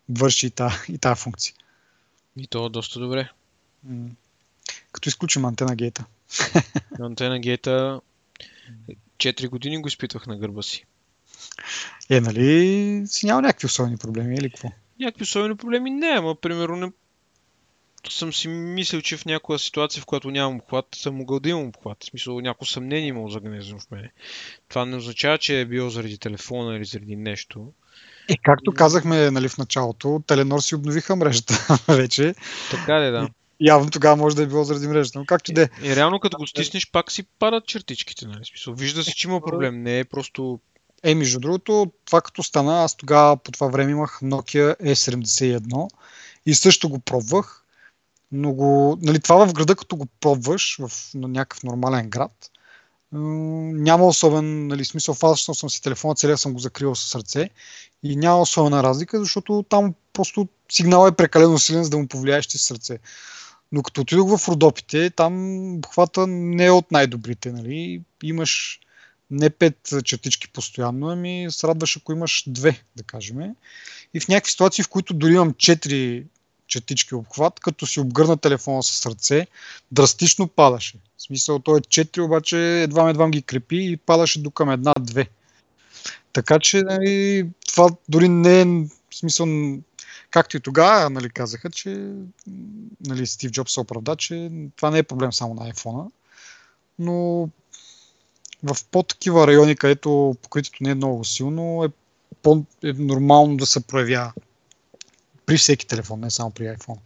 [0.08, 1.54] върши и тази, и тази функция.
[2.36, 3.28] И то доста добре.
[4.92, 6.04] Като изключим антена гейта.
[7.00, 8.00] Антена гейта
[9.16, 10.84] 4 години го изпитвах на гърба си.
[12.10, 14.68] Е, нали си няма някакви особени проблеми или какво?
[15.00, 16.92] Някакви особени проблеми не, ама примерно не...
[18.10, 21.66] съм си мислил, че в някоя ситуация, в която нямам обхват, съм могъл да имам
[21.66, 22.04] обхват.
[22.04, 24.12] В смисъл, някакво съмнение имал за гнездо в мене.
[24.68, 27.72] Това не означава, че е било заради телефона или заради нещо.
[28.28, 32.34] Е, както казахме нали, в началото, Теленор си обновиха мрежата вече.
[32.70, 33.28] Така ли, да.
[33.60, 35.68] Явно тогава може да е било заради мрежата, но както де.
[35.82, 38.44] И, и реално като го стиснеш, пак си падат чертичките, нали?
[38.44, 40.60] Смисъл, вижда се, че има проблем, не е просто...
[41.02, 45.88] Е, между другото, това като стана, аз тогава по това време имах Nokia E71
[46.46, 47.64] и също го пробвах,
[48.32, 52.50] но го, нали, това в града, като го пробваш в на някакъв нормален град,
[53.14, 55.14] няма особен нали, смисъл.
[55.14, 57.50] Фазъчно съм си телефона, целия съм го закрил със сърце
[58.02, 62.46] и няма особена разлика, защото там просто сигналът е прекалено силен, за да му повлияеш
[62.46, 62.98] ти сърце.
[63.72, 67.52] Но като отидох в Родопите, там обхвата не е от най-добрите.
[67.52, 68.02] Нали?
[68.22, 68.80] Имаш
[69.30, 73.54] не пет чертички постоянно, ами се радваш ако имаш две, да кажем.
[74.14, 76.24] И в някакви ситуации, в които дори имам четири
[76.66, 79.46] четички обхват, като си обгърна телефона с сърце,
[79.92, 80.98] драстично падаше.
[81.26, 85.28] Смисъл, той е 4, обаче едва едва ги крепи и падаше до към една-две.
[86.32, 88.66] Така че, нали, това дори не е
[89.14, 89.46] смисъл,
[90.30, 92.12] както и тогава нали, казаха, че
[93.06, 96.10] нали, Стив Джобс се оправда, че това не е проблем само на iPhone,
[96.98, 97.48] но
[98.62, 101.88] в по-такива райони, където покритието не е много силно, е,
[102.42, 104.32] по- е нормално да се проявява
[105.46, 106.98] при всеки телефон, не само при iPhone.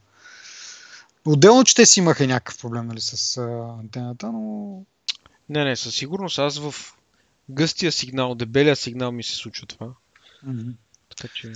[1.29, 4.83] Отделно, че те си имаха някакъв проблем нали, с а, антената, но...
[5.49, 6.75] Не, не, със сигурност аз в
[7.51, 9.87] гъстия сигнал, дебелия сигнал ми се случва това.
[10.47, 10.73] Mm-hmm.
[11.17, 11.53] Така че...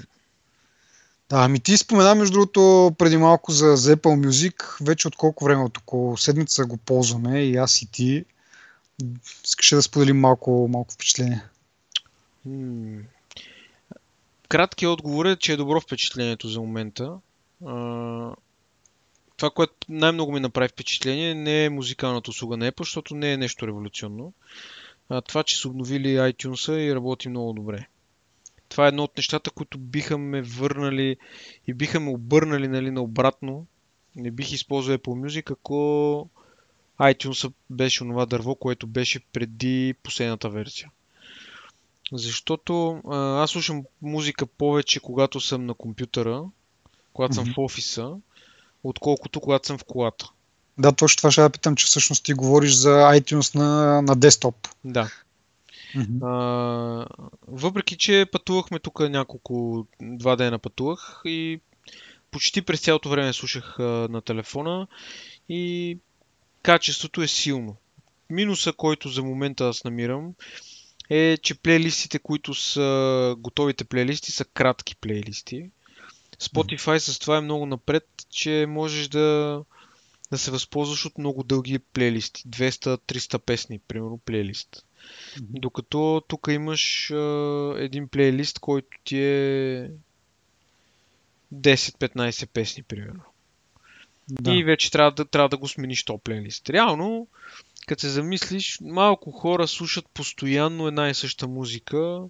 [1.28, 4.84] Да, ами ти спомена между другото преди малко за, за Apple Music.
[4.86, 8.24] Вече от колко време, от около седмица го ползваме и аз и ти.
[9.44, 11.42] Искаш да споделим малко, малко впечатление?
[12.48, 13.00] Hmm.
[14.48, 17.18] Краткият отговор е, че е добро впечатлението за момента.
[19.42, 23.36] Това, което най-много ми направи впечатление, не е музикалната услуга на Apple, защото не е
[23.36, 24.32] нещо революционно.
[25.08, 27.86] А това, че са обновили iTunes и работи много добре.
[28.68, 31.16] Това е едно от нещата, които биха ме върнали
[31.66, 33.66] и биха ме обърнали нали, наобратно.
[34.16, 36.28] Не бих използвал Apple Music, ако
[37.00, 40.90] iTunes беше онова дърво, което беше преди последната версия.
[42.12, 46.44] Защото а, аз слушам музика повече, когато съм на компютъра,
[47.12, 47.44] когато mm-hmm.
[47.44, 48.16] съм в офиса,
[48.84, 50.30] отколкото когато съм в колата.
[50.78, 54.68] Да, точно това ще я питам, че всъщност ти говориш за iTunes на, на десктоп.
[54.84, 55.10] Да.
[55.96, 56.18] Mm-hmm.
[56.22, 57.06] А,
[57.48, 61.60] въпреки, че пътувахме тук няколко, два дена пътувах и
[62.30, 64.86] почти през цялото време слушах а, на телефона
[65.48, 65.98] и
[66.62, 67.76] качеството е силно.
[68.30, 70.34] Минуса, който за момента аз намирам,
[71.10, 75.70] е, че плейлистите, които са готовите плейлисти, са кратки плейлисти.
[76.42, 79.62] Spotify с това е много напред, че можеш да,
[80.30, 82.48] да се възползваш от много дълги плейлисти.
[82.48, 84.68] 200-300 песни, примерно, плейлист.
[85.36, 85.60] Mm-hmm.
[85.60, 89.90] Докато тук имаш а, един плейлист, който ти е
[91.54, 93.22] 10-15 песни, примерно.
[94.30, 94.54] Да.
[94.54, 96.70] И вече трябва да, трябва да го смениш то плейлист.
[96.70, 97.26] Реално,
[97.86, 102.22] като се замислиш, малко хора слушат постоянно една и съща музика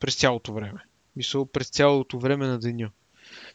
[0.00, 0.80] през цялото време.
[1.16, 2.90] Мисъл, през цялото време на деня.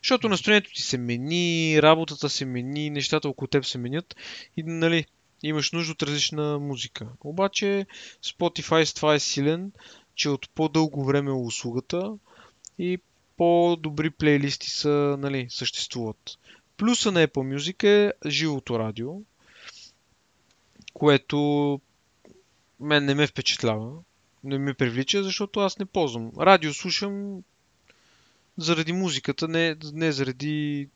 [0.04, 4.16] Защото настроението ти се мени, работата се мени, нещата около теб се менят
[4.58, 5.06] и нали,
[5.43, 7.08] имаш нужда от различна музика.
[7.24, 7.86] Обаче
[8.24, 9.72] Spotify с това е силен,
[10.16, 12.14] че от по-дълго време е услугата
[12.80, 12.99] и
[13.38, 16.38] по-добри плейлисти са, нали, съществуват.
[16.78, 19.12] Плюса на Apple Music е живото радио,
[20.93, 21.80] което
[22.80, 23.91] мен не ме впечатлява,
[24.43, 26.32] не ме привлича, защото аз не ползвам.
[26.39, 27.43] Радио слушам
[28.58, 30.89] заради музиката, не, не заради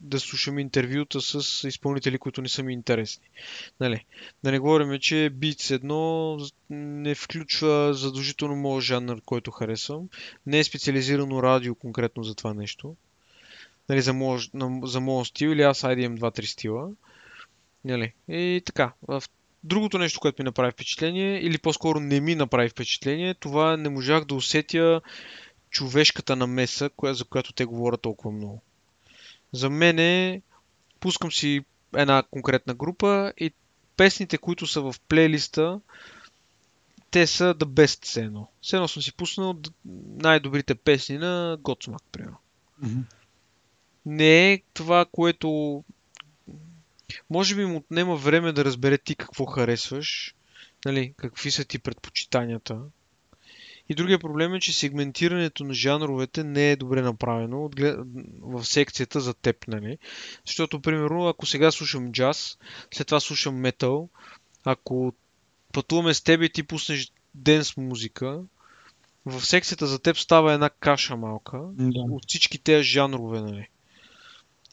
[0.00, 3.28] да слушам интервюта с изпълнители, които не са ми интересни.
[3.80, 4.04] Нали?
[4.44, 6.38] Да не говорим, че Beats едно
[6.70, 10.08] не включва задължително моят жанр, който харесвам.
[10.46, 12.96] Не е специализирано радио конкретно за това нещо.
[13.88, 14.50] Нали, за, моят,
[14.82, 16.90] за моят стил или аз имам 2-3 стила.
[17.84, 18.12] Нали?
[18.28, 18.92] И така.
[19.64, 24.24] Другото нещо, което ми направи впечатление, или по-скоро не ми направи впечатление, това не можах
[24.24, 25.00] да усетя
[25.76, 28.62] човешката намеса, за която те говорят толкова много.
[29.52, 30.42] За мен е,
[31.00, 31.64] пускам си
[31.96, 33.52] една конкретна група и
[33.96, 35.80] песните, които са в плейлиста,
[37.10, 38.04] те са the best.
[38.62, 39.60] Все едно съм си пуснал
[40.22, 42.38] най-добрите песни на Godsmack, примерно.
[42.84, 43.02] Mm-hmm.
[44.06, 45.84] Не е това, което
[47.30, 50.34] може би му отнема време да разбере ти какво харесваш,
[50.84, 52.80] нали, какви са ти предпочитанията.
[53.88, 57.70] И другия проблем е, че сегментирането на жанровете не е добре направено
[58.40, 59.98] в секцията за теб, нали?
[60.46, 62.58] Защото, примерно, ако сега слушам джаз,
[62.94, 64.08] след това слушам метал,
[64.64, 65.12] ако
[65.72, 68.42] пътуваме с теб и ти пуснеш денс музика,
[69.26, 72.00] в секцията за теб става една каша малка да.
[72.00, 73.68] от всички тези жанрове, нали?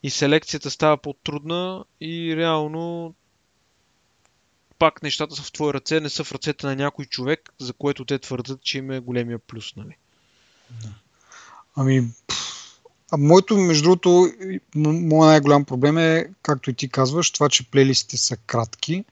[0.02, 3.14] и селекцията става по-трудна и реално
[4.78, 8.04] пак нещата са в твои ръце, не са в ръцете на някой човек, за което
[8.04, 9.76] те твърдят, че им е големия плюс.
[9.76, 9.96] Нали?
[11.76, 12.08] Ами,
[13.12, 14.32] а моето, между другото,
[14.74, 19.04] моят най-голям проблем е, както и ти казваш, това, че плейлистите са кратки,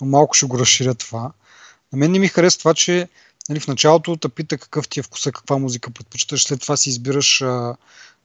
[0.00, 1.32] но малко ще го разширя това.
[1.92, 3.08] На мен не ми харесва това, че
[3.48, 6.88] нали, в началото те пита какъв ти е вкуса, каква музика предпочиташ, след това си
[6.88, 7.76] избираш а,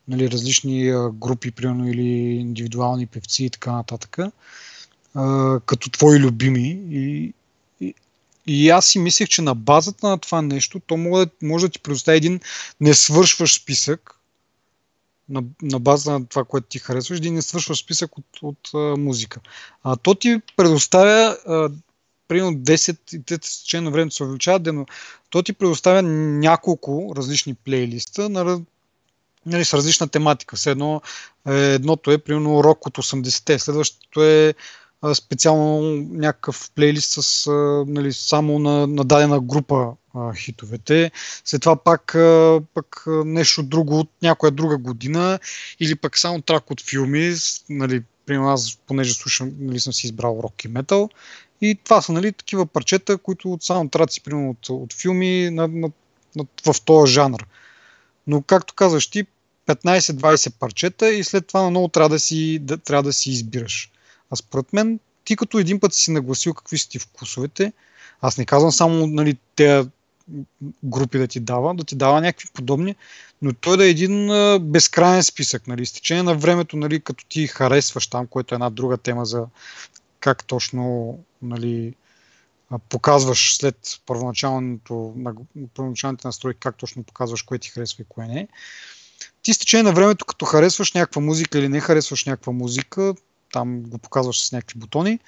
[0.07, 2.07] нали, различни групи, примерно, или
[2.39, 4.17] индивидуални певци и така нататък,
[5.65, 6.79] като твои любими.
[6.91, 7.33] И,
[7.81, 7.93] и,
[8.47, 11.79] и аз си мислех, че на базата на това нещо, то може, може да ти
[11.79, 12.39] предостави един
[12.79, 14.11] несвършващ списък,
[15.29, 19.39] на, на база на това, което ти харесваш, един несвършващ списък от, от а, музика.
[19.83, 21.69] А то ти предоставя а,
[22.27, 24.85] примерно 10 и те течение на времето се увеличават, но
[25.29, 28.61] то ти предоставя няколко различни плейлиста на,
[29.45, 30.55] нали, с различна тематика.
[30.55, 31.01] Все едно,
[31.47, 34.53] е, едното е примерно рок от 80-те, следващото е
[35.13, 35.81] специално
[36.11, 37.51] някакъв плейлист с
[37.87, 41.11] нали, само на, на дадена група а, хитовете.
[41.45, 45.39] След това пак, а, пак нещо друго от някоя друга година
[45.79, 47.33] или пък само трак от филми.
[47.69, 51.09] Нали, примерно аз, понеже слушам, нали, съм си избрал рок и метал.
[51.61, 55.67] И това са нали, такива парчета, които от само траци, примерно от, от филми на,
[55.67, 55.91] на,
[56.35, 57.45] на, в този жанр.
[58.27, 59.25] Но както казваш ти,
[59.67, 63.91] 15-20 парчета и след това много трябва да си, да, трябва да си избираш.
[64.31, 67.73] А според мен, ти като един път си нагласил какви са ти вкусовете,
[68.21, 69.85] аз не казвам само нали, те
[70.83, 72.95] групи да ти дава, да ти дава някакви подобни,
[73.41, 74.27] но той да е един
[74.61, 75.67] безкрайен списък.
[75.67, 79.25] Нали, с течение на времето, нали, като ти харесваш там, което е една друга тема
[79.25, 79.45] за
[80.19, 81.93] как точно нали,
[82.89, 85.15] показваш след първоначалното,
[85.73, 88.47] първоначалните настройки, как точно показваш кое ти харесва и кое не.
[89.41, 93.13] Ти с течение на времето, като харесваш някаква музика или не харесваш някаква музика,
[93.55, 95.19] там го показваш с някакви бутони,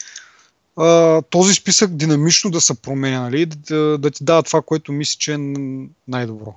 [1.30, 3.46] този списък динамично да се променя, нали?
[3.46, 5.38] да, да ти дава това, което мисли, че е
[6.08, 6.56] най-добро.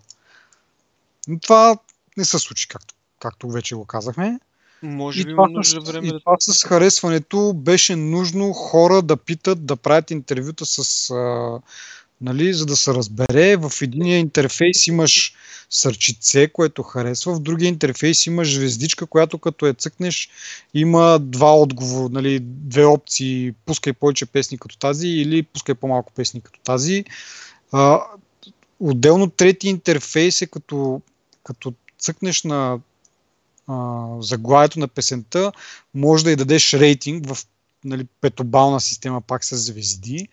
[1.28, 1.76] Но това
[2.16, 4.40] не се случи, както, както вече го казахме.
[4.82, 6.20] Може би това, нужда време и да...
[6.20, 11.58] това с харесването беше нужно хора да питат, да правят интервюта с а,
[12.20, 13.56] нали, за да се разбере.
[13.56, 15.34] В единия интерфейс имаш
[15.70, 20.30] сърчице, което харесва, в другия интерфейс имаш звездичка, която като я цъкнеш
[20.74, 26.40] има два отговора, нали, две опции, пускай повече песни като тази или пускай по-малко песни
[26.40, 27.04] като тази.
[27.72, 28.00] А,
[28.80, 31.02] отделно трети интерфейс е като,
[31.44, 32.78] като цъкнеш на
[33.66, 35.52] а, заглавието на песента,
[35.94, 37.38] може да й дадеш рейтинг в
[37.84, 40.28] нали, петобална система пак с звезди.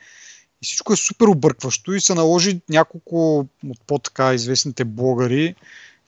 [0.62, 5.56] И всичко е супер объркващо и се наложи няколко от по-така известните блогъри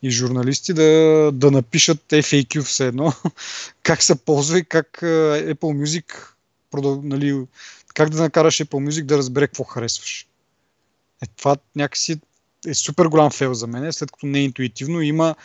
[0.03, 3.13] и журналисти да, да напишат FAQ все едно,
[3.83, 6.13] как се ползва и как Apple Music,
[7.03, 7.45] нали,
[7.93, 10.27] как да накараш Apple Music да разбере какво харесваш.
[11.23, 12.19] Е, това някакси
[12.67, 15.35] е супер голям фейл за мен, след като не е интуитивно, има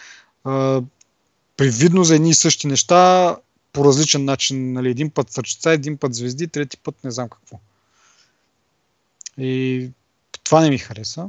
[0.45, 0.83] а,
[1.57, 3.37] привидно за едни и същи неща
[3.73, 4.73] по различен начин.
[4.73, 7.61] Нали, един път сърчица, един път звезди, трети път не знам какво.
[9.39, 9.91] И
[10.45, 11.29] това не ми хареса.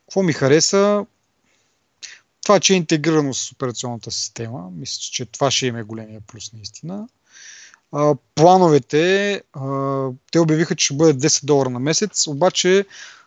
[0.00, 1.06] Какво ми хареса?
[2.42, 4.70] Това, че е интегрирано с операционната система.
[4.72, 7.08] Мисля, че това ще има големия плюс наистина.
[7.92, 12.84] А, плановете, а, те обявиха, че ще бъде 10 долара на месец, обаче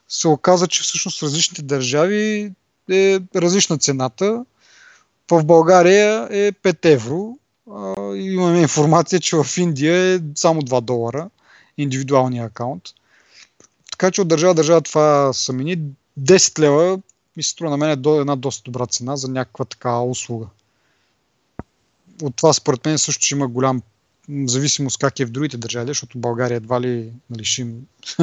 [0.07, 2.51] се оказа, че всъщност различните държави
[2.91, 4.45] е различна цената.
[5.31, 7.37] В България е 5 евро.
[7.71, 11.29] А, имаме информация, че в Индия е само 2 долара
[11.77, 12.83] индивидуалния акаунт.
[14.03, 15.77] Така че от държава държава това са мини.
[16.19, 16.99] 10 лева
[17.37, 20.47] ми се струва на мен е една доста добра цена за някаква такава услуга.
[22.21, 23.81] От това според мен също ще има голям
[24.45, 27.67] зависимост как е в другите държави, защото България едва ли нали, ще,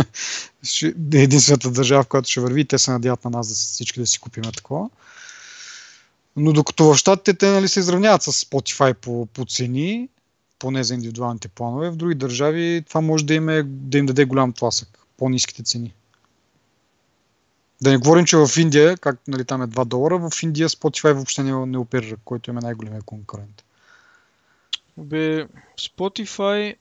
[0.62, 4.00] ще е единствената държава, в която ще върви те се надяват на нас да всички
[4.00, 4.90] да си купим такова.
[6.36, 10.08] Но докато в щатите те нали, се изравняват с Spotify по, по цени,
[10.58, 14.24] поне за индивидуалните планове, в други държави това може да им, е, да им даде
[14.24, 15.94] голям тласък по-низките цени.
[17.82, 21.12] Да не говорим, че в Индия, как нали, там е 2 долара, в Индия Spotify
[21.12, 23.64] въобще не, не оперира, който е най-големия конкурент.
[24.96, 25.46] Бе,
[25.80, 26.76] Spotify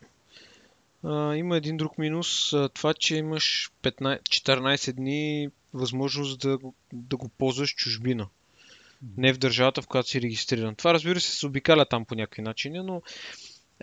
[1.04, 6.58] а, има един друг минус, а, това, че имаш 15, 14 дни възможност да,
[6.94, 8.28] да го ползваш чужбина.
[9.18, 10.76] Не в държавата, в която си регистриран.
[10.76, 13.02] Това разбира се се обикаля там по някакви начини, но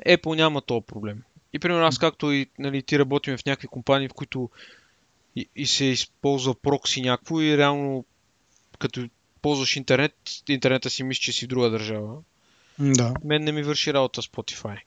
[0.07, 1.23] Apple няма този проблем.
[1.57, 4.51] И примерно аз както и нали, ти работим в някакви компании, в които
[5.37, 8.05] и, и се използва прокси някакво и реално
[8.79, 9.09] като
[9.43, 10.17] ползваш интернет,
[10.49, 12.19] интернета си мисли, че си в друга държава.
[12.79, 13.15] Да.
[13.25, 14.81] Мен не ми върши работа Spotify.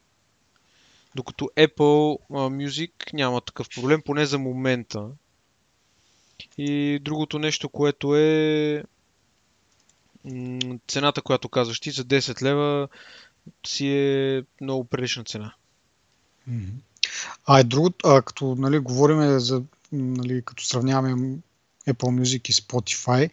[1.15, 5.07] Докато Apple Music няма такъв проблем, поне за момента.
[6.57, 8.83] И другото нещо, което е
[10.87, 12.87] цената, която казваш ти за 10 лева
[13.67, 15.53] си е много прилична цена.
[17.45, 21.37] А е друго, а, като нали, говорим за нали, като сравняваме
[21.87, 23.29] Apple Music и Spotify.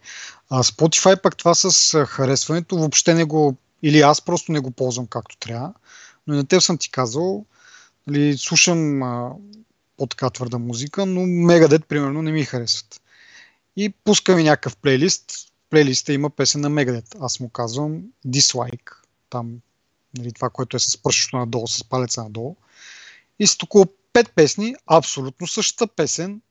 [0.49, 5.07] А Spotify пък това с харесването въобще не го, или аз просто не го ползвам
[5.07, 5.73] както трябва,
[6.27, 7.45] но и на теб съм ти казал,
[8.07, 9.31] нали, слушам а,
[9.97, 13.01] по-така твърда музика, но Megadeth, примерно, не ми харесват.
[13.77, 15.31] И пускаме някакъв плейлист.
[15.31, 17.17] В плейлиста има песен на Megadeth.
[17.21, 18.91] Аз му казвам Dislike.
[19.29, 19.59] Там
[20.17, 22.55] нали, това, което е с пръщото надолу, с палеца надолу.
[23.39, 26.41] И с около пет песни, абсолютно същата песен,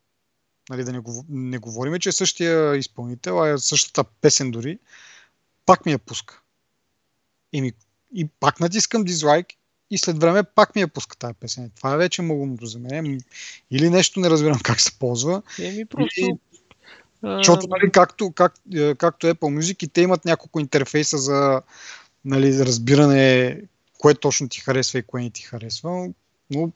[0.71, 4.79] нали, да не, не говорим, че е същия изпълнител, а е същата песен дори,
[5.67, 6.41] пак ми я пуска.
[7.53, 7.73] И, ми,
[8.15, 9.47] и пак натискам дизлайк
[9.91, 11.71] и след време пак ми я пуска тази песен.
[11.77, 13.21] Това е вече малумното за мен.
[13.71, 15.43] Или нещо не разбирам как се ползва.
[15.59, 16.21] Еми просто...
[16.21, 16.39] Или...
[17.23, 21.63] Защото, нали, както, как, е, както Apple Music, и те имат няколко интерфейса за
[22.25, 23.61] нали, разбиране
[23.99, 26.09] кое точно ти харесва и кое не ти харесва.
[26.51, 26.71] Но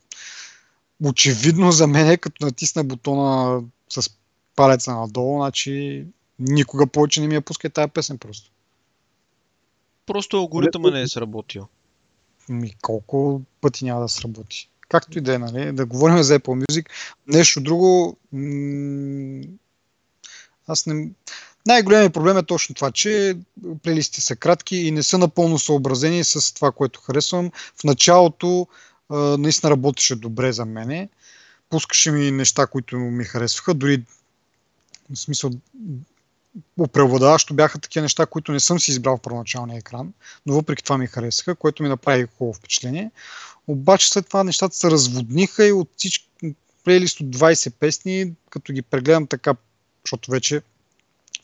[1.05, 4.11] очевидно за мен е като натисна бутона с
[4.57, 6.05] палеца надолу, значи
[6.39, 8.51] никога повече не ми я пуска тази песен просто.
[10.07, 11.67] Просто алгоритъма не е сработил.
[12.49, 14.69] Ми колко пъти няма да сработи.
[14.89, 15.73] Както и да е, нали?
[15.73, 16.87] Да говорим за Apple Music.
[17.27, 18.17] Нещо друго.
[18.33, 19.43] М-
[20.67, 21.09] аз не.
[21.67, 23.37] Най-големият проблем е точно това, че
[23.83, 27.51] плейлистите са кратки и не са напълно съобразени с това, което харесвам.
[27.81, 28.67] В началото
[29.11, 31.09] наистина работеше добре за мене.
[31.71, 33.75] Пускаше ми неща, които ми харесваха.
[33.75, 34.05] Дори
[35.11, 35.51] в смисъл
[36.93, 40.13] преобладаващо бяха такива неща, които не съм си избрал в първоначалния екран,
[40.47, 43.11] но въпреки това ми харесаха, което ми направи хубаво впечатление.
[43.67, 46.29] Обаче след това нещата се разводниха и от всички
[46.85, 49.55] плейлист от 20 песни, като ги прегледам така,
[50.05, 50.63] защото вече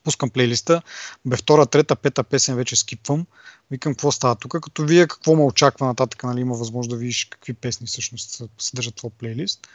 [0.06, 0.82] пускам плейлиста,
[1.24, 3.26] бе втора, трета, пета песен вече скипвам.
[3.70, 7.24] Викам какво става тук, като вие какво ме очаква нататък, нали, има възможност да видиш
[7.24, 9.68] какви песни всъщност съдържат твой плейлист.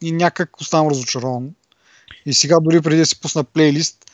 [0.00, 1.54] И някак оставам разочарован.
[2.26, 4.10] И сега дори преди да си пусна плейлист,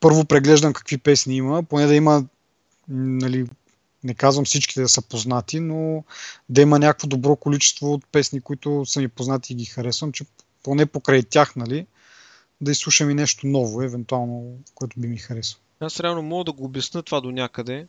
[0.00, 2.24] първо преглеждам какви песни има, поне да има,
[2.88, 3.46] нали,
[4.04, 6.04] не казвам всичките да са познати, но
[6.48, 10.24] да има някакво добро количество от песни, които са ми познати и ги харесвам, че
[10.62, 11.86] поне покрай тях, нали,
[12.60, 15.60] да изслушам и нещо ново, евентуално, което би ми харесало.
[15.80, 17.86] Аз реално мога да го обясна това до някъде.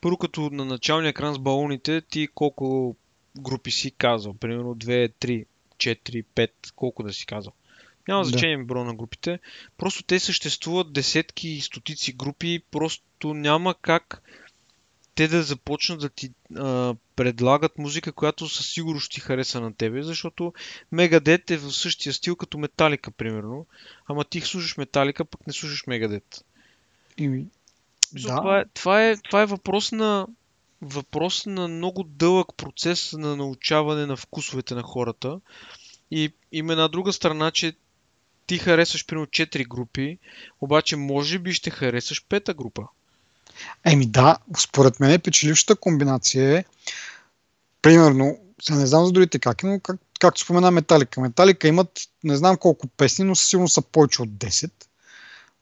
[0.00, 2.96] Първо като на началния екран с балоните, ти колко
[3.38, 4.34] групи си казал?
[4.34, 7.52] Примерно 2, 3, 4, 5, колко да си казал?
[8.08, 8.64] Няма значение да.
[8.64, 9.38] броя на групите.
[9.78, 12.62] Просто те съществуват десетки и стотици групи.
[12.70, 14.22] Просто няма как
[15.14, 19.74] те да започнат да ти а, предлагат музика, която със сигурност ще ти хареса на
[19.74, 20.52] тебе, защото
[20.92, 23.66] Мегадет е в същия стил като Металика, примерно.
[24.06, 26.44] Ама ти слушаш Металика, пък не слушаш Мегадет.
[27.16, 27.44] И...
[28.12, 28.36] Да.
[28.36, 30.26] Това, е, това, е, това е въпрос на
[30.82, 35.40] въпрос на много дълъг процес на научаване на вкусовете на хората.
[36.10, 37.72] И има една друга страна, че
[38.46, 40.18] ти харесваш примерно 4 групи,
[40.60, 42.88] обаче може би ще харесаш пета група.
[43.84, 46.64] Еми да, според мен печелившата комбинация е,
[47.82, 51.20] примерно, се не знам за другите как, но как, както спомена Металика.
[51.20, 54.70] Металика имат не знам колко песни, но със сигурност са повече от 10.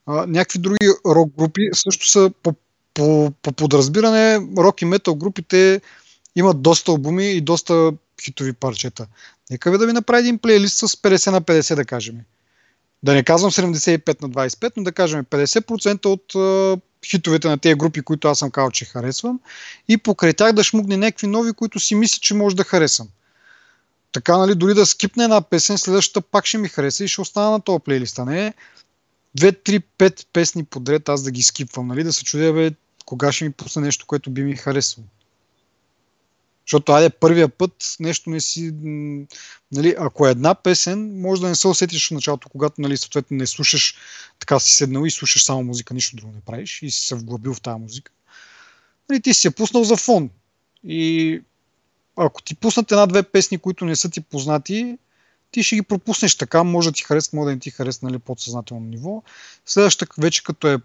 [0.07, 2.55] А, някакви други рок групи също са по,
[2.95, 5.81] по, по подразбиране, рок и метал групите
[6.37, 7.93] имат доста албуми и доста
[8.23, 9.07] хитови парчета.
[9.51, 12.17] Нека ви да ви направи един плейлист с 50 на 50, да кажем.
[13.03, 16.35] Да не казвам 75 на 25, но да кажем 50% от
[17.05, 19.41] хитовете на тези групи, които аз съм казал, че харесвам
[19.89, 23.09] и покрай тях да шмугне някакви нови, които си мисли, че може да харесам.
[24.13, 27.51] Така, нали, дори да скипне една песен, следващата пак ще ми хареса и ще остана
[27.51, 28.55] на този плейлист, а не
[29.39, 32.71] 2, 3, 5 песни подред аз да ги скипвам, нали, да се чудя, бе,
[33.05, 35.07] кога ще ми пусне нещо, което би ми харесало.
[36.67, 38.75] Защото айде първия път нещо не си...
[39.73, 43.37] Нали, ако е една песен, може да не се усетиш в началото, когато нали, съответно
[43.37, 43.95] не слушаш,
[44.39, 47.55] така си седнал и слушаш само музика, нищо друго не правиш и си се вглъбил
[47.55, 48.13] в тази музика.
[49.09, 50.31] Нали, ти си я пуснал за фон.
[50.85, 51.43] И
[52.17, 54.99] ако ти пуснат една-две песни, които не са ти познати,
[55.51, 58.19] ти ще ги пропуснеш така, може да ти харесат, може да не ти харесат нали,
[58.19, 59.23] подсъзнателно ниво.
[59.67, 60.79] Следващата вече като е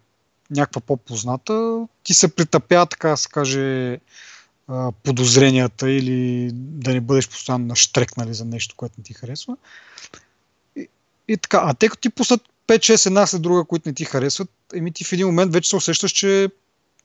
[0.51, 3.99] някаква по-позната, ти се притъпява, така да се каже,
[5.03, 9.57] подозренията или да не бъдеш постоянно на штрек нали, за нещо, което не ти харесва.
[10.75, 10.87] И,
[11.27, 14.49] и така, а те като ти пуснат 5-6 една след друга, които не ти харесват,
[14.73, 16.49] еми ти в един момент вече се усещаш, че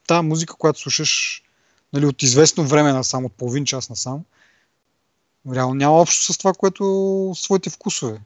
[0.07, 1.43] тази музика, която слушаш
[1.93, 4.25] нали, от известно време на само от половин час насам,
[5.53, 8.21] реално няма общо с това, което своите вкусове.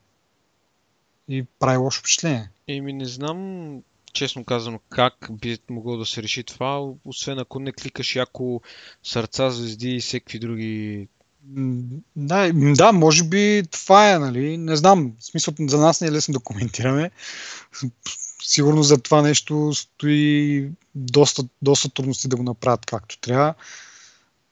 [1.28, 2.51] И прави лошо впечатление.
[2.68, 3.72] Еми не знам
[4.12, 8.61] честно казано, как би могло да се реши това, освен ако не кликаш яко
[9.02, 11.08] сърца, звезди и всеки други
[12.16, 14.56] Да, да, може би това е, нали?
[14.56, 15.12] Не знам.
[15.18, 17.11] В смисъл, за нас не е лесно да коментираме.
[18.42, 23.54] Сигурно за това нещо стои доста, доста трудности да го направят както трябва.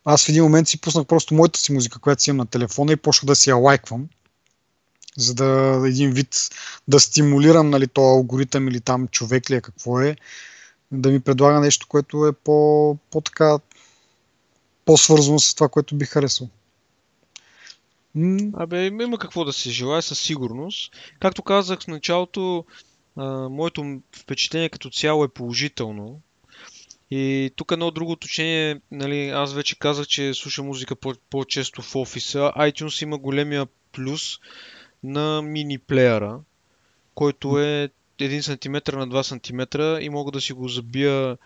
[0.05, 2.93] Аз в един момент си пуснах просто моята си музика, която си имам на телефона
[2.93, 4.09] и почнах да си я лайквам,
[5.19, 6.51] за да един вид
[6.89, 10.17] да стимулирам нали, този алгоритъм или там човек ли е, какво е,
[10.93, 13.59] да ми предлага нещо, което е по, по така
[14.85, 16.49] по-свързано с това, което би харесал.
[18.55, 20.93] Абе, има какво да се желая със сигурност.
[21.21, 22.65] Както казах в началото,
[23.17, 26.21] а, моето впечатление като цяло е положително.
[27.11, 30.97] И тук едно друго уточнение, нали, аз вече казах, че слушам музика
[31.31, 32.53] по- често в офиса.
[32.57, 34.39] iTunes има големия плюс
[35.03, 36.41] на мини плеера,
[37.15, 41.39] който е 1 см на 2 см и мога да си го забия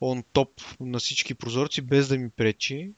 [0.00, 2.90] он топ на всички прозорци, без да ми пречи.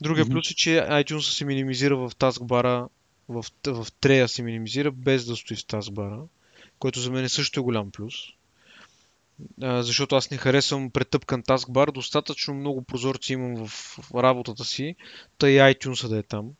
[0.00, 0.30] Другия mm-hmm.
[0.30, 2.88] плюс е, че iTunes се минимизира в таскбара,
[3.28, 6.22] в, в трея се минимизира, без да стои в таскбара,
[6.78, 8.14] което за мен е също е голям плюс.
[9.62, 14.96] А, защото аз не харесвам претъпкан таскбар, достатъчно много прозорци имам в работата си,
[15.38, 16.50] тъй iTunes да е там.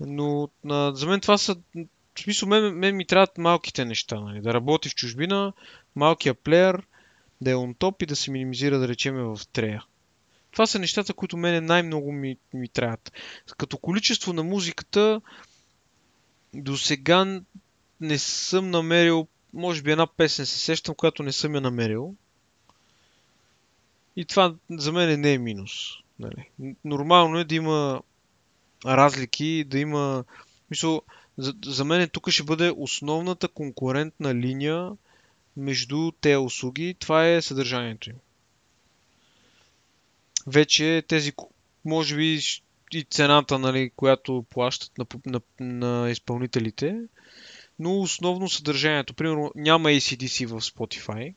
[0.00, 1.56] Но а, за мен това са
[2.16, 4.20] в смисъл, мен, мен ми трябват малките неща.
[4.20, 4.40] Нали?
[4.40, 5.52] Да работи в чужбина,
[5.96, 6.82] малкия плеер,
[7.40, 9.84] да е он топ и да се минимизира, да речеме, в трея.
[10.50, 13.12] Това са нещата, които мене най-много ми, ми трябват.
[13.58, 15.20] Като количество на музиката,
[16.54, 17.40] до сега
[18.00, 22.14] не съм намерил, може би една песен се сещам, която не съм я намерил.
[24.16, 25.72] И това за мен не е минус.
[26.18, 26.50] Нали.
[26.84, 28.02] Нормално е да има
[28.84, 30.24] разлики, да има...
[30.70, 31.02] Мисъл,
[31.38, 34.92] за, за мен тук ще бъде основната конкурентна линия
[35.56, 36.94] между тези услуги.
[36.98, 38.16] Това е съдържанието им
[40.46, 41.32] вече тези,
[41.84, 42.40] може би
[42.92, 47.00] и цената, нали, която плащат на, на, на изпълнителите,
[47.78, 49.14] но основно съдържанието.
[49.14, 51.34] Примерно няма ACDC в Spotify.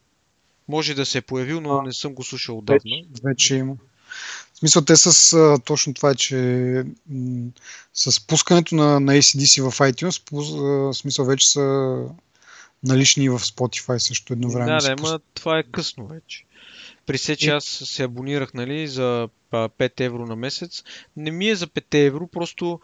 [0.68, 2.80] Може да се е появил, но не съм го слушал отдавна.
[2.84, 3.76] Вече, вече има.
[4.60, 6.36] В смисъл, те с а, точно това, че
[7.10, 7.50] м-
[7.94, 12.06] с пускането на, на ACDC в iTunes, в смисъл вече са
[12.84, 14.80] налични в Spotify също едновременно.
[14.80, 16.44] Да, да, ама това е късно вече.
[17.06, 20.84] При се, че аз се абонирах нали, за 5 евро на месец.
[21.18, 22.80] Не ми е за 5 евро, просто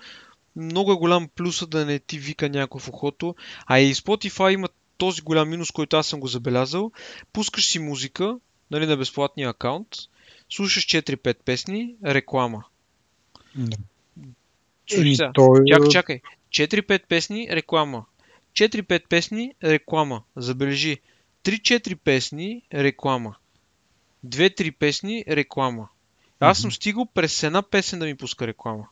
[0.56, 3.36] много е голям плюса да не ти вика някой в ухото.
[3.66, 6.92] А и Spotify има този голям минус, който аз съм го забелязал.
[7.34, 8.38] Пускаш си музика
[8.72, 9.88] нали, на безплатния акаунт,
[10.50, 12.64] слушаш 4-5 песни, реклама.
[13.56, 13.78] Да.
[14.92, 15.66] Еми, той...
[15.66, 16.22] Чакай, чакай.
[16.50, 18.06] 4-5 песни, реклама.
[18.54, 20.24] 4-5 песни, реклама.
[20.36, 20.98] Забележи.
[21.44, 23.36] 3-4 песни, реклама
[24.26, 25.88] две-три песни реклама.
[26.40, 28.88] Аз съм стигал през една песен да ми пуска реклама.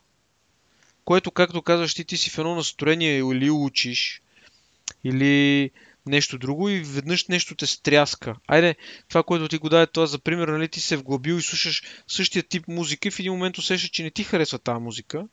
[1.04, 4.22] Което, както казваш, ти, ти си в едно настроение или учиш,
[5.04, 5.70] или
[6.06, 8.36] нещо друго и веднъж нещо те стряска.
[8.46, 8.76] Айде,
[9.08, 12.42] това, което ти го даде това за пример, нали ти се вглъбил и слушаш същия
[12.42, 15.26] тип музика и в един момент усещаш, че не ти харесва тази музика,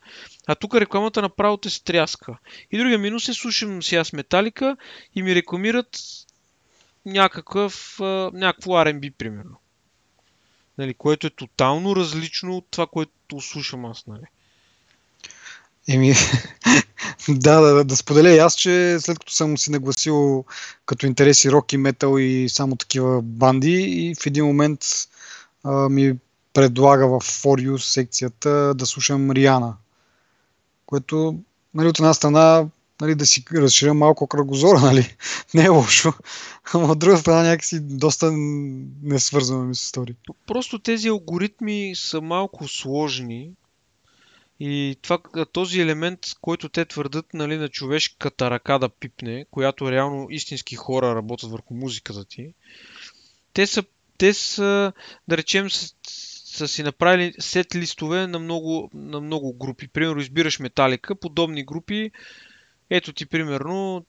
[0.47, 2.37] а тук рекламата направо те стряска.
[2.71, 4.77] И другия минус е, слушам си аз Металика
[5.15, 5.99] и ми рекламират
[7.05, 7.97] някакъв,
[8.33, 9.61] някакво R&B, примерно
[10.77, 14.07] нали, което е тотално различно от това, което слушам аз.
[14.07, 14.25] Нали.
[15.87, 16.13] Еми,
[17.29, 20.45] да, да, да споделя и аз, че след като съм си нагласил
[20.85, 24.79] като интереси рок и метал и само такива банди и в един момент
[25.63, 26.17] а, ми
[26.53, 29.75] предлага в For You секцията да слушам Риана,
[30.85, 31.39] което
[31.73, 32.67] нали, от една страна
[33.01, 35.15] нали, да си разширя малко кръгозора, нали?
[35.53, 36.13] Не е лошо.
[36.73, 38.31] Ама от друга страна някакси доста
[39.03, 40.15] не свързваме ми с истории.
[40.47, 43.51] Просто тези алгоритми са малко сложни
[44.63, 45.19] и това,
[45.51, 51.15] този елемент, който те твърдат нали, на човешката ръка да пипне, която реално истински хора
[51.15, 52.53] работят върху музиката ти,
[53.53, 53.83] те са,
[54.17, 54.93] те са
[55.27, 55.95] да речем, са,
[56.45, 59.87] са си направили сет листове на много, на много групи.
[59.87, 62.11] Примерно избираш металика, подобни групи
[62.89, 64.05] ето ти примерно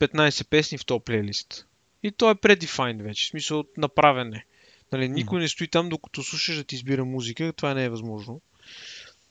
[0.00, 1.66] 15 песни в този плейлист.
[2.02, 4.44] И то е predefined вече, в смисъл направен е.
[4.92, 8.40] Нали, никой не стои там, докато слушаш да ти избира музика, това не е възможно.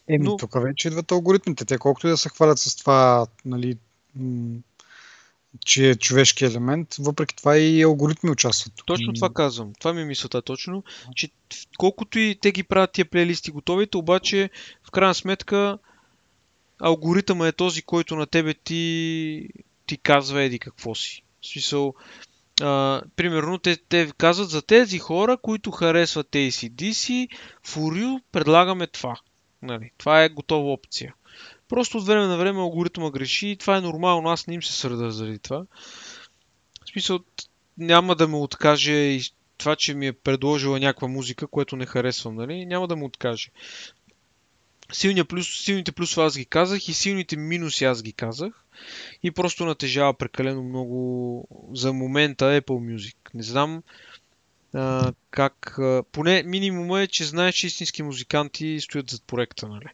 [0.07, 0.37] Еми, Но...
[0.37, 1.65] тук вече идват алгоритмите.
[1.65, 3.77] Те колкото и да се хвалят с това, нали,
[5.65, 8.73] че е човешки елемент, въпреки това и алгоритми участват.
[8.85, 9.73] Точно това казвам.
[9.79, 10.83] Това ми е мисълта точно,
[11.15, 11.29] че
[11.77, 14.49] колкото и те ги правят тия плейлисти готовите, обаче
[14.83, 15.77] в крайна сметка
[16.79, 19.49] алгоритъма е този, който на тебе ти,
[19.85, 21.23] ти казва еди какво си.
[21.41, 21.93] В смисъл,
[22.61, 27.29] а, примерно, те, те казват за тези хора, които харесват ACDC,
[27.65, 29.15] For You предлагаме това.
[29.63, 31.15] Нали, това е готова опция.
[31.69, 34.73] Просто от време на време алгоритъма греши и това е нормално, аз не им се
[34.73, 35.65] сърда заради това.
[36.85, 37.19] В смисъл,
[37.77, 39.21] няма да ме откаже и
[39.57, 42.65] това, че ми е предложила някаква музика, което не харесвам, нали?
[42.65, 43.49] Няма да му откаже.
[44.91, 48.65] Силния плюс, силните плюсове аз ги казах и силните минуси аз ги казах.
[49.23, 53.15] И просто натежава прекалено много за момента Apple Music.
[53.33, 53.83] Не знам
[54.73, 55.79] а, как...
[55.79, 59.85] А, поне минимума е, че знаеш, че истински музиканти стоят зад проекта, нали?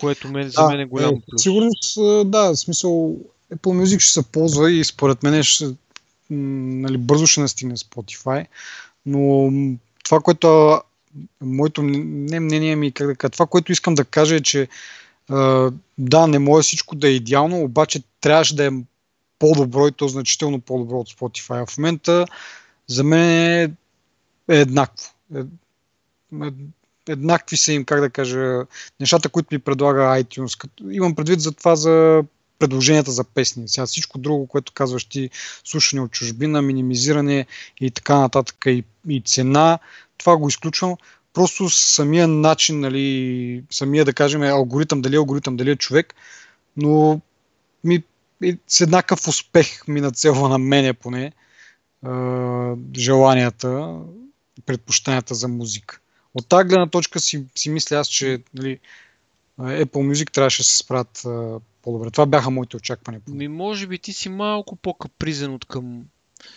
[0.00, 1.42] Което мен, за мен е голям е, плюс.
[1.42, 1.70] Сигурно,
[2.24, 3.16] да, в смисъл
[3.54, 5.74] Apple Music ще се ползва и според мен ще,
[6.30, 8.46] нали, бързо ще настигне Spotify,
[9.06, 9.50] но
[10.04, 10.80] това, което
[11.40, 14.68] моето не мнение ми, как да кажа, това, което искам да кажа е, че
[15.98, 18.70] да, не може всичко да е идеално, обаче трябваше да е
[19.38, 21.66] по-добро и то значително по-добро от Spotify.
[21.66, 22.26] В момента
[22.90, 23.76] за мен
[24.50, 25.04] е, еднакво.
[25.36, 25.40] Е,
[26.46, 26.50] е,
[27.08, 28.66] еднакви са им, как да кажа,
[29.00, 30.58] нещата, които ми предлага iTunes.
[30.58, 32.24] Като, имам предвид за това за
[32.58, 33.68] предложенията за песни.
[33.68, 35.30] Сега всичко друго, което казваш ти,
[35.64, 37.46] слушане от чужбина, минимизиране
[37.80, 39.78] и така нататък и, и цена,
[40.18, 40.96] това го изключвам.
[41.32, 46.14] Просто самия начин, нали, самия да кажем алгоритъм, дали е алгоритъм, дали е човек,
[46.76, 47.20] но
[47.84, 48.02] ми,
[48.68, 51.32] с еднакъв успех ми нацелва на мене поне
[52.96, 54.00] желанията,
[54.66, 56.00] предпочитанията за музика.
[56.34, 58.78] От тази гледна точка си, си мисля аз, че нали,
[59.60, 61.22] Apple Music трябваше да се справят
[61.82, 62.10] по-добре.
[62.10, 63.20] Това бяха моите очаквания.
[63.28, 66.04] Ми, може би ти си малко по-капризен от към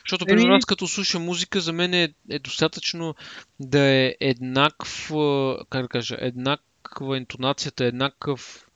[0.03, 3.15] защото, примерно, аз като слушам музика, за мен е, е достатъчно
[3.59, 8.67] да е еднаква, как да кажа, еднаква интонацията, еднакъв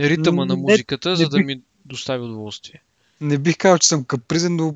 [0.00, 2.82] ритъма на музиката, не, за да ми достави удоволствие.
[3.20, 4.74] Не бих казал, че съм капризен, но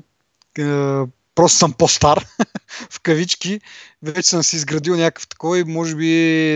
[0.57, 1.05] е,
[1.39, 2.25] просто съм по-стар,
[2.91, 3.61] в кавички.
[4.01, 6.07] Вече съм си изградил някакъв такой и може би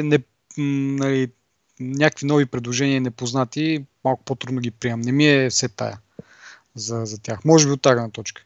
[0.03, 0.19] не,
[0.57, 1.31] нали,
[1.79, 5.01] някакви нови предложения непознати, малко по-трудно ги приемам.
[5.01, 5.99] Не ми е все тая
[6.75, 7.45] за, за тях.
[7.45, 8.43] Може би от тази точка.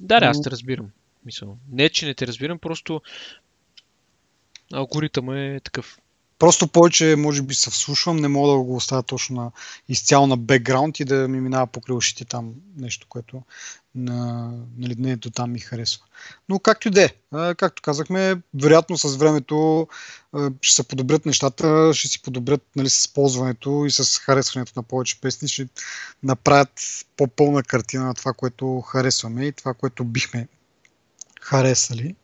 [0.00, 0.90] Да, да, аз те разбирам.
[1.24, 1.58] Мисъл.
[1.70, 3.00] Не, че не те разбирам, просто
[4.72, 5.98] алгоритъм е такъв.
[6.42, 9.50] Просто повече, може би, се вслушвам, не мога да го оставя точно на,
[9.88, 13.42] изцяло на бекграунд и да ми минава по ушите там нещо, което
[13.94, 16.04] на, нали, не до там ми харесва.
[16.48, 17.10] Но както и да е,
[17.54, 19.88] както казахме, вероятно с времето
[20.60, 25.20] ще се подобрят нещата, ще си подобрят нали, с ползването и с харесването на повече
[25.20, 25.68] песни, ще
[26.22, 26.72] направят
[27.16, 30.48] по-пълна картина на това, което харесваме и това, което бихме
[31.40, 32.14] харесали.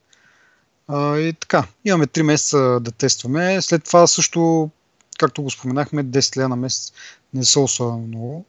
[0.97, 3.62] И така, имаме 3 месеца да тестваме.
[3.62, 4.70] След това също,
[5.19, 6.93] както го споменахме, 10 лея на месец
[7.35, 8.44] не са особено много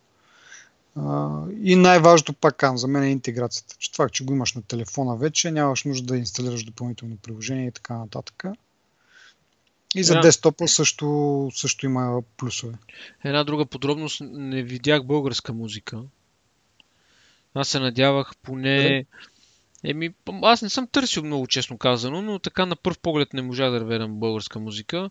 [1.61, 3.75] и най-важното пак казвам за мен е интеграцията.
[3.79, 7.71] Че това, че го имаш на телефона вече, нямаш нужда да инсталираш допълнително приложение и
[7.71, 8.43] така нататък.
[9.95, 10.21] И за yeah.
[10.21, 12.73] десктопа също, също има плюсове.
[13.23, 16.01] Една друга подробност, не видях българска музика.
[17.53, 19.05] Аз се надявах поне...
[19.83, 20.09] Еми,
[20.41, 23.79] аз не съм търсил много честно казано, но така на първ поглед не можа да
[23.79, 25.09] реведам българска музика.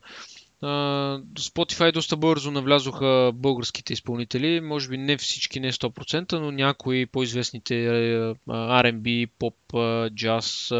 [0.62, 4.60] Spotify доста бързо навлязоха българските изпълнители.
[4.60, 7.74] Може би не всички, не 100%, но някои по-известните
[8.48, 9.54] R&B, поп,
[10.14, 10.70] джаз,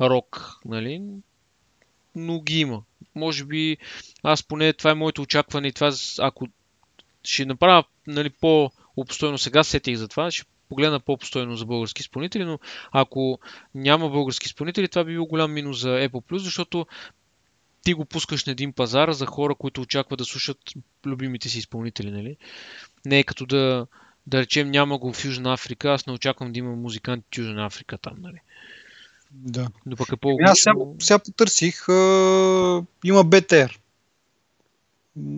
[0.00, 1.02] рок, нали?
[2.14, 2.82] Но ги има.
[3.14, 3.76] Може би
[4.22, 6.48] аз поне това е моето очакване и това ако
[7.24, 12.58] ще направя нали, по-обстойно сега, сетих за това, ще погледна по-обстойно за български изпълнители, но
[12.92, 13.38] ако
[13.74, 16.86] няма български изпълнители, това би бил голям минус за Apple+, защото
[17.84, 20.58] ти го пускаш на един пазар за хора, които очакват да слушат
[21.06, 22.36] любимите си изпълнители, нали?
[23.04, 23.86] Не е като да,
[24.26, 27.66] да речем няма го в Южна Африка, аз не очаквам да има музиканти в Южна
[27.66, 28.38] Африка там, нали?
[29.30, 29.68] Да.
[29.86, 31.92] Но пък е по Аз сега, сега потърсих, а,
[33.04, 33.76] има BTR.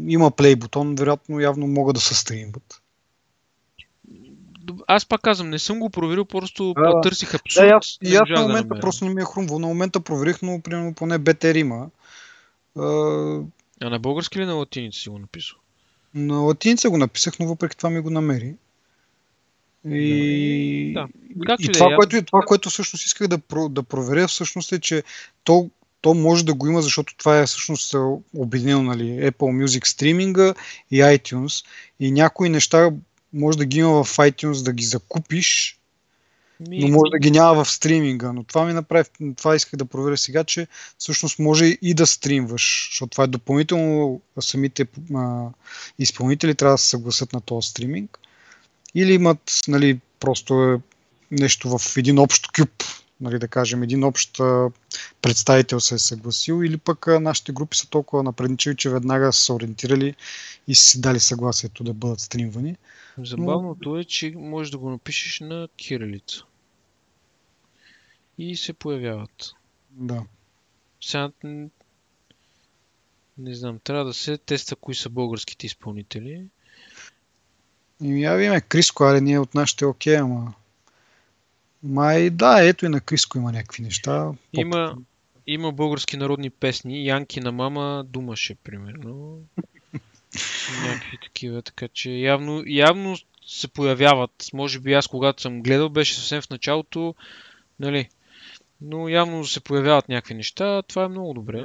[0.08, 2.83] Има плей бутон, вероятно явно могат да се стримват.
[4.86, 7.68] Аз пак казвам, не съм го проверил, просто да, търсих абсурд.
[7.68, 9.58] Да, аз, и аз на момента да просто не ми е хрумвал.
[9.58, 11.88] На момента проверих, но примерно поне BTR има.
[13.80, 15.58] А на български или на латиница си го написал?
[16.14, 18.54] На латиница го написах, но въпреки това ми го намери.
[19.88, 21.06] И, да.
[21.58, 23.38] и, и това, е, което, това, което всъщност исках да,
[23.68, 25.02] да проверя, всъщност е, че
[25.44, 25.70] то,
[26.00, 27.94] то може да го има, защото това е всъщност
[28.34, 30.54] обединено, нали, Apple Music стриминга
[30.90, 31.66] и iTunes.
[32.00, 32.90] И някои неща
[33.34, 35.78] може да ги има в iTunes да ги закупиш
[36.60, 36.78] ми...
[36.78, 38.32] Но може да ги няма в стриминга.
[38.32, 40.66] Но това ми направи, това исках да проверя сега, че
[40.98, 45.46] всъщност може и да стримваш, защото това е допълнително самите а,
[45.98, 48.18] изпълнители трябва да се съгласят на този стриминг.
[48.94, 50.80] Или имат нали, просто е
[51.30, 52.84] нещо в един общ кюб
[53.24, 54.40] нали, да кажем, един общ
[55.22, 59.52] представител се е съгласил или пък нашите групи са толкова напредничеви, че веднага са се
[59.52, 60.14] ориентирали
[60.68, 62.76] и си дали съгласието да бъдат стримвани.
[63.18, 63.96] Забавното Но...
[63.96, 66.44] е, че можеш да го напишеш на кирилица.
[68.38, 69.52] И се появяват.
[69.90, 70.22] Да.
[71.00, 71.30] Сега
[73.38, 76.46] не знам, трябва да се теста кои са българските изпълнители.
[78.02, 80.54] И я видим, Криско, аре ние от нашите окей, ама...
[81.84, 84.32] Май, да, ето и на Криско има някакви неща.
[84.52, 84.96] Има,
[85.46, 87.06] има български народни песни.
[87.06, 89.38] Янки на мама думаше, примерно.
[90.84, 93.16] някакви такива, така че явно, явно
[93.46, 94.46] се появяват.
[94.52, 97.14] Може би аз, когато съм гледал, беше съвсем в началото,
[97.80, 98.08] нали,
[98.80, 100.82] но явно се появяват някакви неща.
[100.82, 101.64] Това е много добре.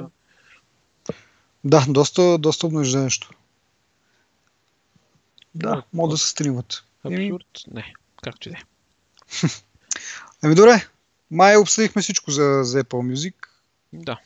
[1.64, 3.30] Да, доста, доста обнаждаещо.
[5.54, 6.84] Да, могат да се стримват.
[7.04, 7.46] Абсурд?
[7.70, 7.92] Не,
[8.22, 8.62] както и да е.
[10.42, 10.86] Ами добре,
[11.30, 13.34] май обсъдихме всичко за, за Apple Music.
[13.92, 14.20] Да.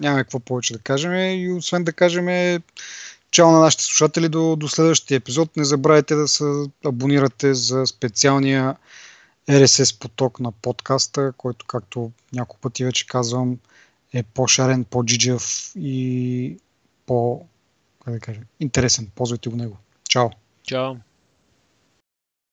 [0.00, 2.60] Няма какво повече да кажем и освен да кажем
[3.30, 5.56] чао на нашите слушатели до, до следващия епизод.
[5.56, 6.44] Не забравяйте да се
[6.84, 8.76] абонирате за специалния
[9.48, 13.58] RSS поток на подкаста, който, както няколко пъти вече казвам,
[14.12, 16.56] е по-шарен, по-джиджев и
[17.06, 17.46] по
[18.04, 19.10] как да кажа, интересен.
[19.14, 19.76] Ползвайте го него.
[20.08, 20.30] Чао!
[20.62, 20.94] Чао!